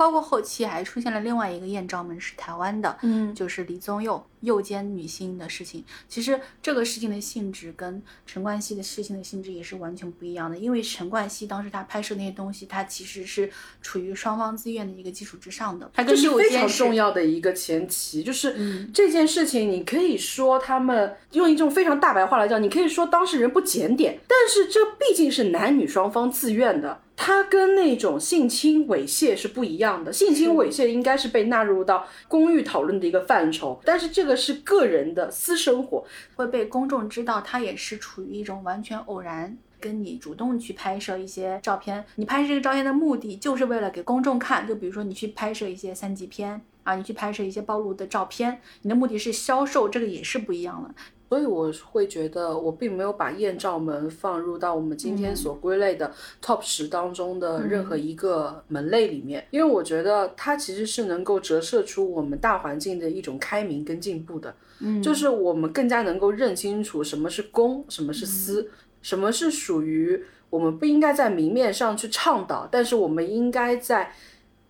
[0.00, 5.84] 包括后期还出现了另外一个艳照门是台湾的，嗯，就是李宗佑诱奸女星的事情。
[6.08, 10.56] 其实这个事情的性质跟陈冠希的事情的性质也是完全不一样的。
[10.56, 13.50] 因为陈冠希当时他拍摄那些东西，他其实是
[13.82, 15.90] 处于双方自愿的一个基础之上的。
[15.92, 27.02] 他跟这是非常重要的一个前提，就是嗯这件事情，你可以说他们用一种非常大白话来讲，你可以说当事人不检点，但是这毕竟是男女双方自愿的。
[27.22, 36.02] 它跟那种性侵猥亵是不一样的，性侵猥亵应该是被纳入到公寓讨论的一个范畴，但是这个是个人的私生活，
[36.36, 39.58] 会被公众知道，它也是处于一种完全偶然。
[39.78, 44.66] 跟你主动去拍摄一些照片，你拍摄这个照片的目的就是为了给公众看。
[44.66, 50.94] 就比如说你去拍摄一些三级片啊，你去拍摄一些暴露的照片，你的目的是销售，这个也是不一样的。
[51.30, 56.12] 所以我会觉得，我并没有把艳照门放入到我们今天所归类的
[56.42, 64.52] top 十当中的任何一个门类里面，因为我觉得它其实是能够折射出我们大环境的一种开明跟进步的。
[64.80, 68.68] 嗯就是我们更加能够认清楚什么是公，什么是私，
[69.00, 70.20] 什么是属于
[70.50, 74.12] 我们不应该在明面上去倡导，但是我们应该在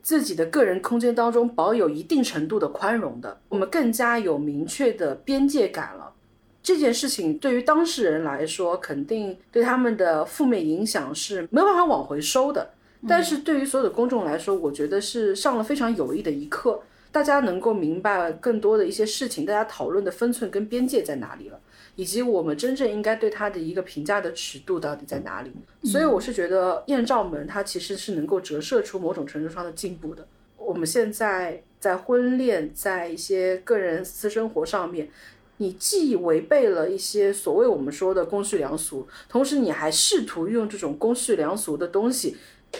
[0.03, 6.13] 自己的个人空间当中保有一定程度的宽容的，我们更加有明确的边界感了。
[6.63, 12.71] 这件事情对于当事人来说，肯定对他们的负面影响是没有办法往回收的。
[13.09, 16.83] 但是对于所有的公众来说，我觉得是上了非常有益的一课。
[17.13, 21.59] 大家能够明白更多的一些事情，大家讨论的分寸跟边界在哪里了，
[21.97, 25.51] 以及我们真正应该对他的一个评价的尺度到底在哪里。
[25.83, 30.25] 所以我是觉得艳照门它其实是能够折射出某种程度上的进步的。
[30.57, 35.09] 我们现在在婚恋，在一些个人私生活上面，
[35.61, 42.39] 你既违背了一些所谓我们说的公序良俗，同时你还试图用这种公序良俗的东西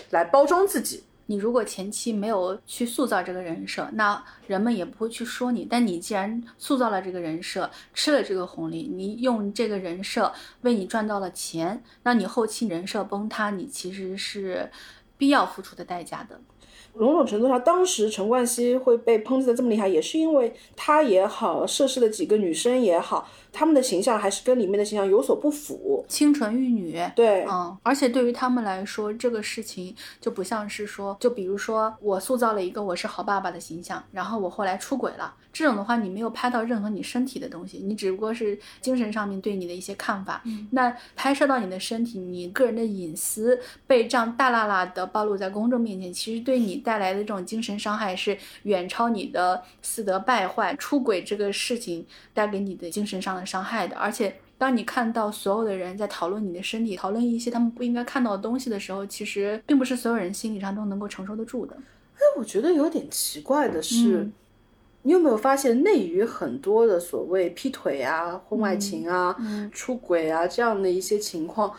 [0.09, 1.05] 来包装自己。
[1.27, 5.67] 你如果前期没有去塑造这个人设，那人们也不会去说你。
[5.69, 14.71] 但你既然塑造了这个人设，吃了这个红利，你用这个人设为你赚到了钱，那你后期人设崩塌，你其实是
[15.19, 16.41] 必要付出的代价的。
[16.95, 26.05] 某种程度上，当时陈冠希会被抨击的这么厉害，也是因为他也好，涉事的几个女生也好，他们的形象还是跟里面的形象有所不符。
[26.09, 40.43] 清纯玉女，对，嗯，而且对于他们来说，这个事情就不像是说，就比如说我塑造了一个我是好爸爸的形象，然后我后来出轨了，这种的话，你没有拍到任何你身体的东西，你只不过是精神上面对你的一些看法。
[40.71, 54.35] 那拍摄到你的身体，你个人的隐私被这样大喇喇的暴露在公众面前，其实对你带来的这种精神伤害是远超你的私德败坏、出轨这个事情带给你的精神上的伤害的，而且。
[54.61, 61.75] 当你看到所有的人在讨论你的身体，讨论一些他们不应该看到的东西的时候，其实并不是所有人心理上都能够承受得住的。
[61.75, 64.33] 哎，我觉得有点奇怪的是，嗯
[65.01, 71.73] 你有没有发现，内娱很多的所谓劈腿啊、婚外情啊、嗯出轨啊这样的一些情况，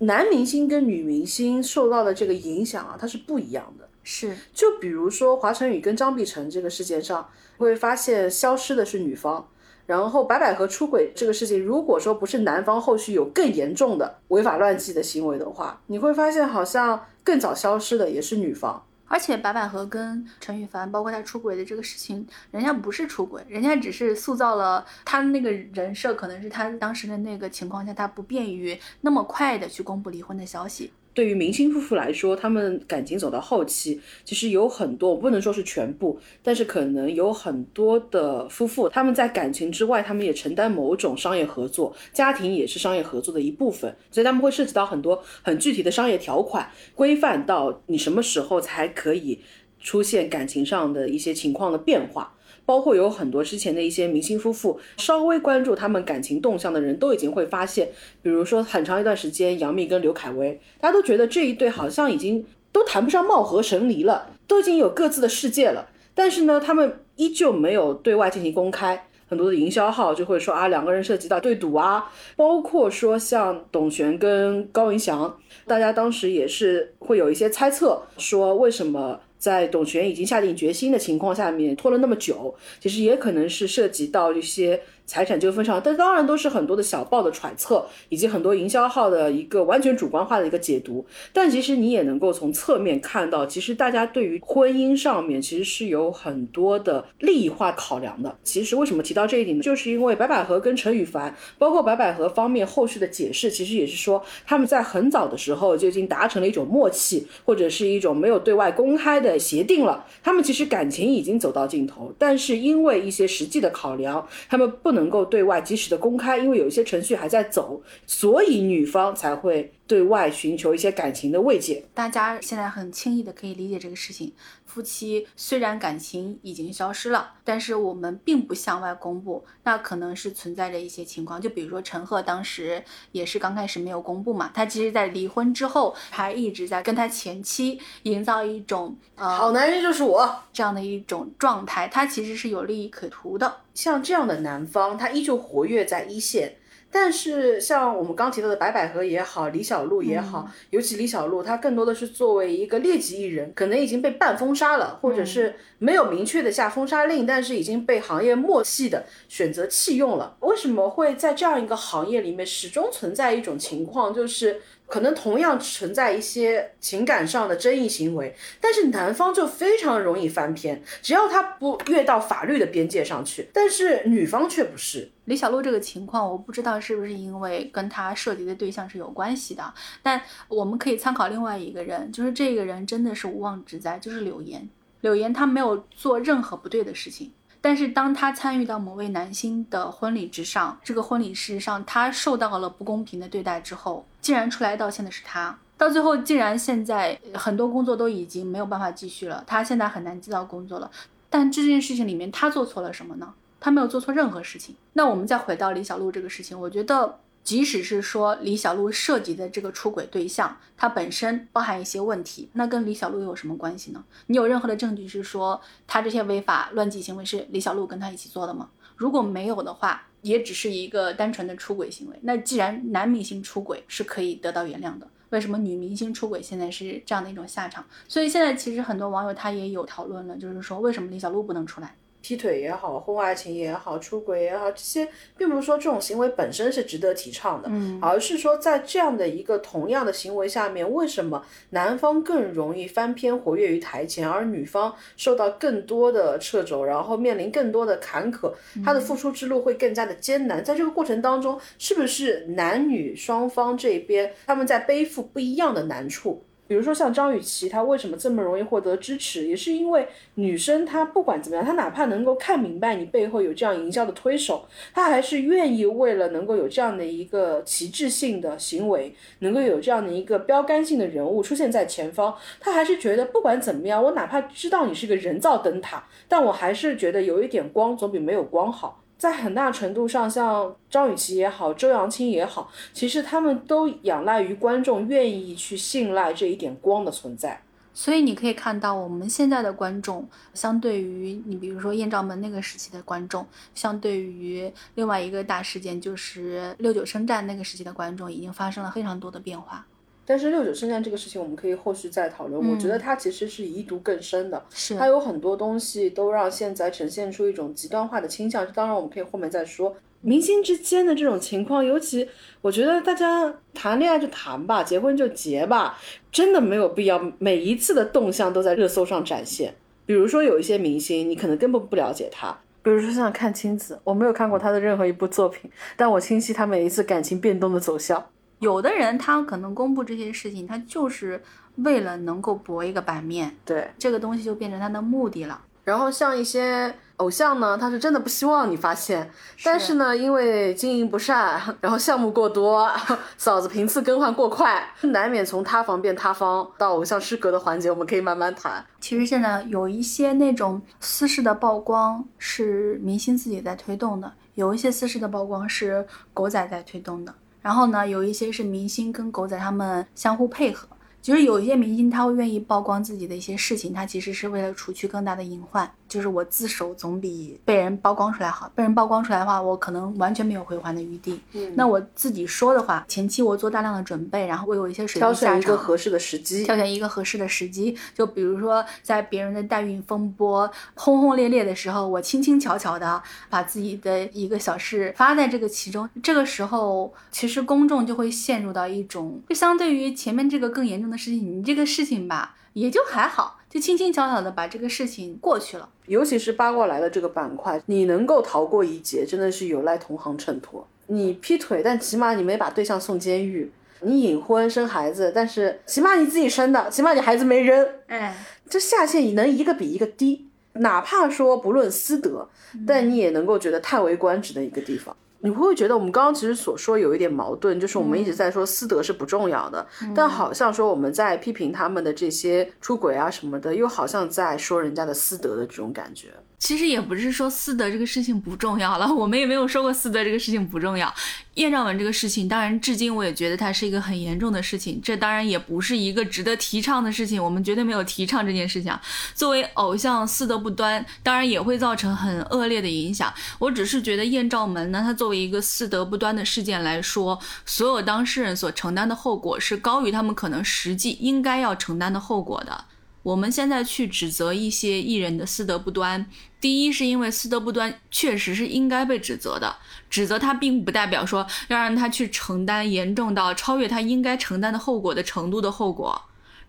[0.00, 3.88] 男明星跟女明星受到的这个影响啊，它是不一样的。
[4.04, 9.48] 是，就比如说华晨宇跟张碧晨这个事件上，会发现消失的是女方。
[9.88, 18.84] 然后白百合出轨这个事情，如果说不是男方后续有更严重的违法乱纪的行为的话，你会发现好像更早消失的也是女方。
[19.06, 30.92] 而且白百合跟陈羽凡，包括他出轨的这个事情，人家不是出轨，人家只是塑造了他那个人设，可能是他当时的那个情况下，他不便于那么快的去公布离婚的消息。
[31.18, 49.40] 对于明星夫妇来说，他们感情走到后期，其实有很多，我不能说是全部，但是可能有很多的夫妇，他们在感情之外，他们也承担某种商业合作，家庭也是商业合作的一部分，所以他们会涉及到很多很具体的商业条款，规范到你什么时候才可以
[49.80, 52.32] 出现感情上的一些情况的变化。
[52.68, 57.88] 包括有很多之前的一些明星夫妇，稍微关注他们感情动向的人都已经会发现，
[58.20, 65.88] 比如说很长一段时间，杨幂跟刘恺威，大家都觉得这一对好像已经都谈不上貌合神离了，都已经有各自的世界了。
[66.14, 69.06] 但是呢，他们依旧没有对外进行公开。
[69.30, 84.80] 很多的营销号就会说啊，两个人涉及到对赌啊，包括说像董璇跟高云翔，大家当时也是会有一些猜测，说为什么在董璇已经下定决心的情况下面拖了那么久，其实也可能是涉及到一些。
[85.08, 91.06] 财产纠纷上，但当然都是很多的小报的揣测，以及很多营销号的一个完全主观化的一个解读。
[91.32, 98.36] 但其实你也能够从侧面看到，其实大家对于婚姻上面其实是有很多的利益化考量的。
[98.44, 99.62] 其实为什么提到这一点呢？
[99.62, 110.04] 就是因为白百合跟陈羽凡，包括白百合方面后续的解释，其实也是说他们在很早的时候就已经达成了一种默契，或者是一种没有对外公开的协定了。
[110.22, 114.97] 他们其实感情已经走到尽头，但是因为一些实际的考量，他们不能。
[114.98, 119.72] 能够对外及时的公开，因为有一些程序还在走，所以女方才会。
[119.88, 124.34] 对外寻求一些感情的慰藉，大家现在很轻易的可以理解这个事情。
[124.66, 131.40] 夫妻虽然感情已经消失了，但是我们并不向外公布，那可能是存在着一些情况。
[131.40, 143.56] 就比如说陈赫当时也是刚开始没有公布嘛，他其实在离婚之后还一直在跟他前妻营造一种呃好男人就是我这样的一种状态，他其实是有利益可图的。
[143.72, 146.56] 像这样的男方，他依旧活跃在一线。
[146.90, 160.36] 但是像我们刚提到的白百合也好，李小璐也好，尤其李小璐，她更多的是作为一个劣迹艺人，可能已经被半封杀了，或者是没有明确的下封杀令，但是已经被行业默契的选择弃用了。
[160.40, 164.60] 为什么会在这样一个行业里面始终存在一种情况，就是？
[164.88, 175.10] 可能同样存在一些情感上的争议行为，但是男方就非常容易翻篇，只要他不越到法律的边界上去，但是女方却不是。
[175.26, 180.18] 李小璐这个情况，我不知道是不是因为跟她涉及的对象是有关系的，但
[180.48, 184.66] 我们可以参考另外一个人，就是这个人真的是无妄之灾，就是柳岩。
[185.02, 187.30] 柳岩她没有做任何不对的事情。
[187.60, 200.90] 但是当他参与到某位男星的婚礼之上，这个婚礼事实上他受到了不公平的对待之后，竟然出来道歉的是他，到最后竟然现在很多工作都已经没有办法继续了，他现在很难接到工作了。
[201.28, 203.34] 但这件事情里面他做错了什么呢？
[203.60, 204.76] 他没有做错任何事情。
[204.92, 207.18] 那我们再回到李小璐这个事情，我觉得。
[207.48, 214.04] 即使是说李小璐涉及的这个出轨对象，他本身包含一些问题，那跟李小璐有什么关系呢？
[214.26, 218.68] 你有任何的证据是说他这些违法乱纪行为是李小璐跟他一起做的吗？
[218.96, 222.18] 如果没有的话，也只是一个单纯的出轨行为。
[222.20, 227.82] 那既然男明星出轨是可以得到原谅的，为什么女明星出轨现在是这样的一种下场？
[228.06, 231.96] 所以现在其实很多网友他也有讨论了，就是说为什么李小璐不能出来？
[232.28, 235.08] 劈腿也好，婚外情也好，出轨也好，这些
[235.38, 248.52] 并不是说这种行为本身是值得提倡的，嗯，而是说在这样的一个同样的行为下面，为什么男方更容易翻篇活跃于台前，而女方受到更多的掣肘，然后面临更多的坎坷，
[248.84, 250.62] 她的付出之路会更加的艰难。
[250.62, 256.44] 在这个过程当中，是不是男女双方这边他们在背负不一样的难处？
[256.68, 279.02] 比如说像张雨绮，她为什么这么容易获得支持，也是因为女生她不管怎么样，她哪怕能够看明白你背后有这样营销的推手，她还是愿意为了能够有这样的一个旗帜性的行为，能够有这样的一个标杆性的人物出现在前方，她还是觉得不管怎么样，我哪怕知道你是个人造灯塔，但我还是觉得有一点光总比没有光好。
[279.18, 287.60] 在很大程度上，像张雨绮也好，周扬青也好，其实他们都仰赖于观众愿意去信赖这一点光的存在。
[287.92, 293.44] 所以你可以看到，我们现在的观众，相对于你比如说艳照门那个时期的观众，
[293.74, 299.84] 相对于另外一个大事件就是六九生战那个时期的观众，已经发生了非常多的变化。
[300.28, 302.70] 但是六九圣战这个事情，我们可以后续再讨论。
[302.70, 308.70] 我觉得它其实是遗毒更深的，是它有很多东西都让现在呈现出一种极端化的倾向。
[308.72, 311.82] 当然，我们可以后面再说明星之间的这种情况。
[311.82, 312.28] 尤其
[312.60, 315.98] 我觉得大家谈恋爱就谈吧，结婚就结吧，
[316.30, 319.74] 真的没有必要每一次的动向都在热搜上展现。
[320.04, 328.26] 比如说有一些明星，你可能根本不了解他，比如说像阚清子，我没有看过他的任何一部作品，但我清晰他每一次感情变动的走向。
[328.58, 331.42] 有的人他可能公布这些事情，他就是
[331.76, 335.60] 为了能够博一个版面，对这个东西就变成他的目的了。
[335.84, 339.30] 然后像一些偶像呢，他是真的不希望你发现，
[339.64, 342.92] 但是呢，因为经营不善，然后项目过多，
[343.38, 348.84] 嫂子频次更换过快，难免从塌房变塌方，到偶像失格的环节，我们可以慢慢谈。
[349.00, 357.34] 其实现在有一些那种私事的曝光是明星自己在推动的，有一些私事的曝光是狗仔在推动的，
[357.68, 360.88] 然后呢，有一些是明星跟狗仔他们相互配合。
[361.20, 365.92] 其实有一些明星他会愿意曝光自己的一些事情，他其实是为了除去更大的隐患。
[366.08, 368.70] 就是我自首总比被人曝光出来好。
[368.74, 371.40] 被人曝光出来的话，我可能完全没有回还的余地。
[371.52, 376.64] 嗯那我自己说的话，前期我做大量的准备，然后我有一些水挑选一个，合适的时机。
[376.64, 395.88] 挑选一个合适的时机，就比如说在别人的代孕风波轰轰烈烈的时候，我轻轻巧巧的把自己的一个小事发在这个其中，这个时候其实公众就会陷入到一种，就相对于前面这个更严重的事情，你这个事情吧也就还好，就轻轻巧巧的把这个事情过去了。
[396.06, 400.86] 尤其是八卦来了这个板块，你能够逃过一劫，真的是有赖同行衬托。
[401.08, 403.70] 你劈腿，但起码你没把对象送监狱；
[404.00, 407.86] 你隐婚生孩子，但是起码你自己生的，起码你孩子没扔。
[408.06, 408.36] 哎，
[408.68, 412.48] 这下限能一个比一个低，哪怕说不论私德，
[412.86, 415.16] 但你也能够觉得叹为观止的一个地方。
[415.40, 426.34] 你会不会觉得我们刚刚其实所说有一点矛盾，就是我们一直在说私德是不重要的，但好像说我们在批评他们的这些出轨啊什么的，又好像在说人家的私德的这种感觉。
[426.58, 431.12] 其实也不是说私德这个事情不重要了， 我们也没有说过私德这个事情不重要。
[431.54, 438.92] 艳照门这个事情，当然至今我也觉得它是一个很严重的事情，这当然也不是一个值得提倡的事情，我们绝对没有提倡这件事情。
[439.34, 443.32] 作为偶像私德不端，当然也会造成很恶劣的影响。
[443.60, 452.84] 我只是觉得艳照门呢，它作为一个私德不端的事件来说，所有当事人所承担的后果是高于他们可能实际应该要承担的后果的。
[453.24, 456.24] 我们现在去指责一些艺人的私德不端，
[456.60, 459.76] 第一是因为私德不端确实是应该被指责的，
[460.10, 466.20] 指责他并不代表说要让他去承担严重到超越他应该承担的后果的程度的后果。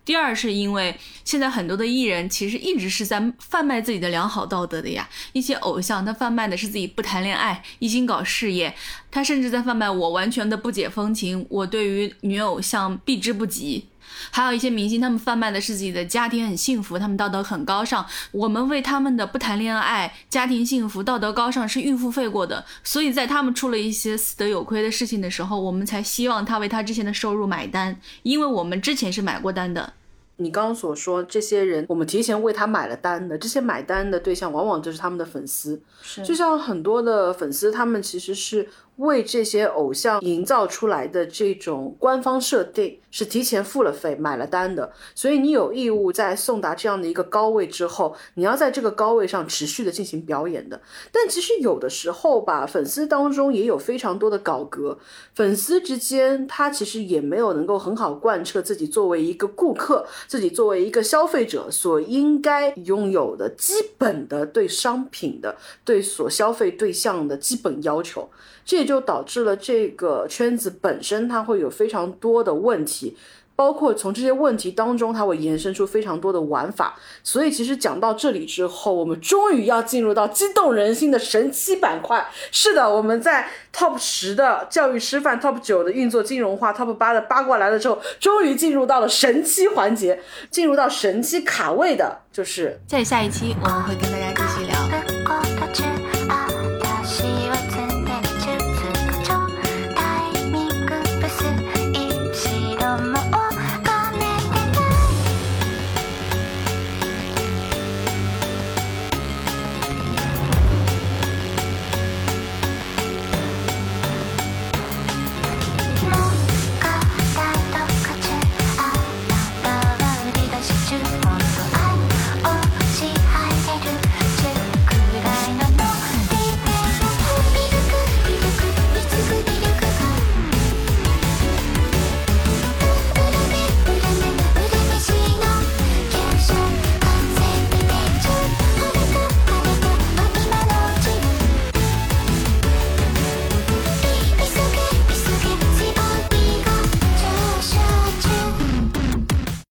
[0.02, 8.74] 第二是因为现在很多的艺人其实一直是在贩卖自己的良好道德的呀，一些偶像他贩卖的是自己不谈恋爱，一心搞事业，
[9.10, 13.89] 他甚至在贩卖我完全的不解风情，我对于女偶像避之不及。
[14.30, 18.04] 还有一些明星，他们贩卖的是自己的家庭很幸福，他们道德很高尚。
[18.32, 29.94] 我们为他们的不谈恋爱、家庭幸福、道德高尚是预付费过的，所以在他们出了一些死得有亏的事情的时候，我们才希望他为他之前的收入买单，因为我们之前是买过单的。
[30.36, 35.82] 你刚刚所说这些人，我们提前为他买了单的，这些买单的对象往往就是他们的粉丝。
[36.02, 38.66] 是就像很多的粉丝，他们其实是
[39.00, 50.80] 为这些偶像营造出来的这种官方设定，是提前付了费买了单的，所以你有义务在送达这样的一个高位之后，你要在这个高位上持续的进行表演的。
[51.12, 54.98] 但其实有的时候吧，粉丝当中也有非常多的搞革，
[55.34, 65.56] 粉丝之间他其实也没有能够很好贯彻自己作为一个顾客，自己作为一个消费者所应该拥有的基本的对商品的。
[65.84, 68.28] 对所消费对象的基本要求，
[68.70, 73.16] 这也就导致了这个圈子本身它会有非常多的问题，
[73.56, 76.94] 包括从这些问题当中，它会延伸出非常多的玩法。
[77.24, 82.24] 所以其实讲到这里之后，我们终于要进入到激动人心的神七板块。
[82.52, 94.76] 是的，我们在 Top 十的教育师范、Top 九的运作金融化、Top 八的八卦来了之后，终于进入到了神七环节，进入到神七卡位的就是在下一期我们会跟大家继续聊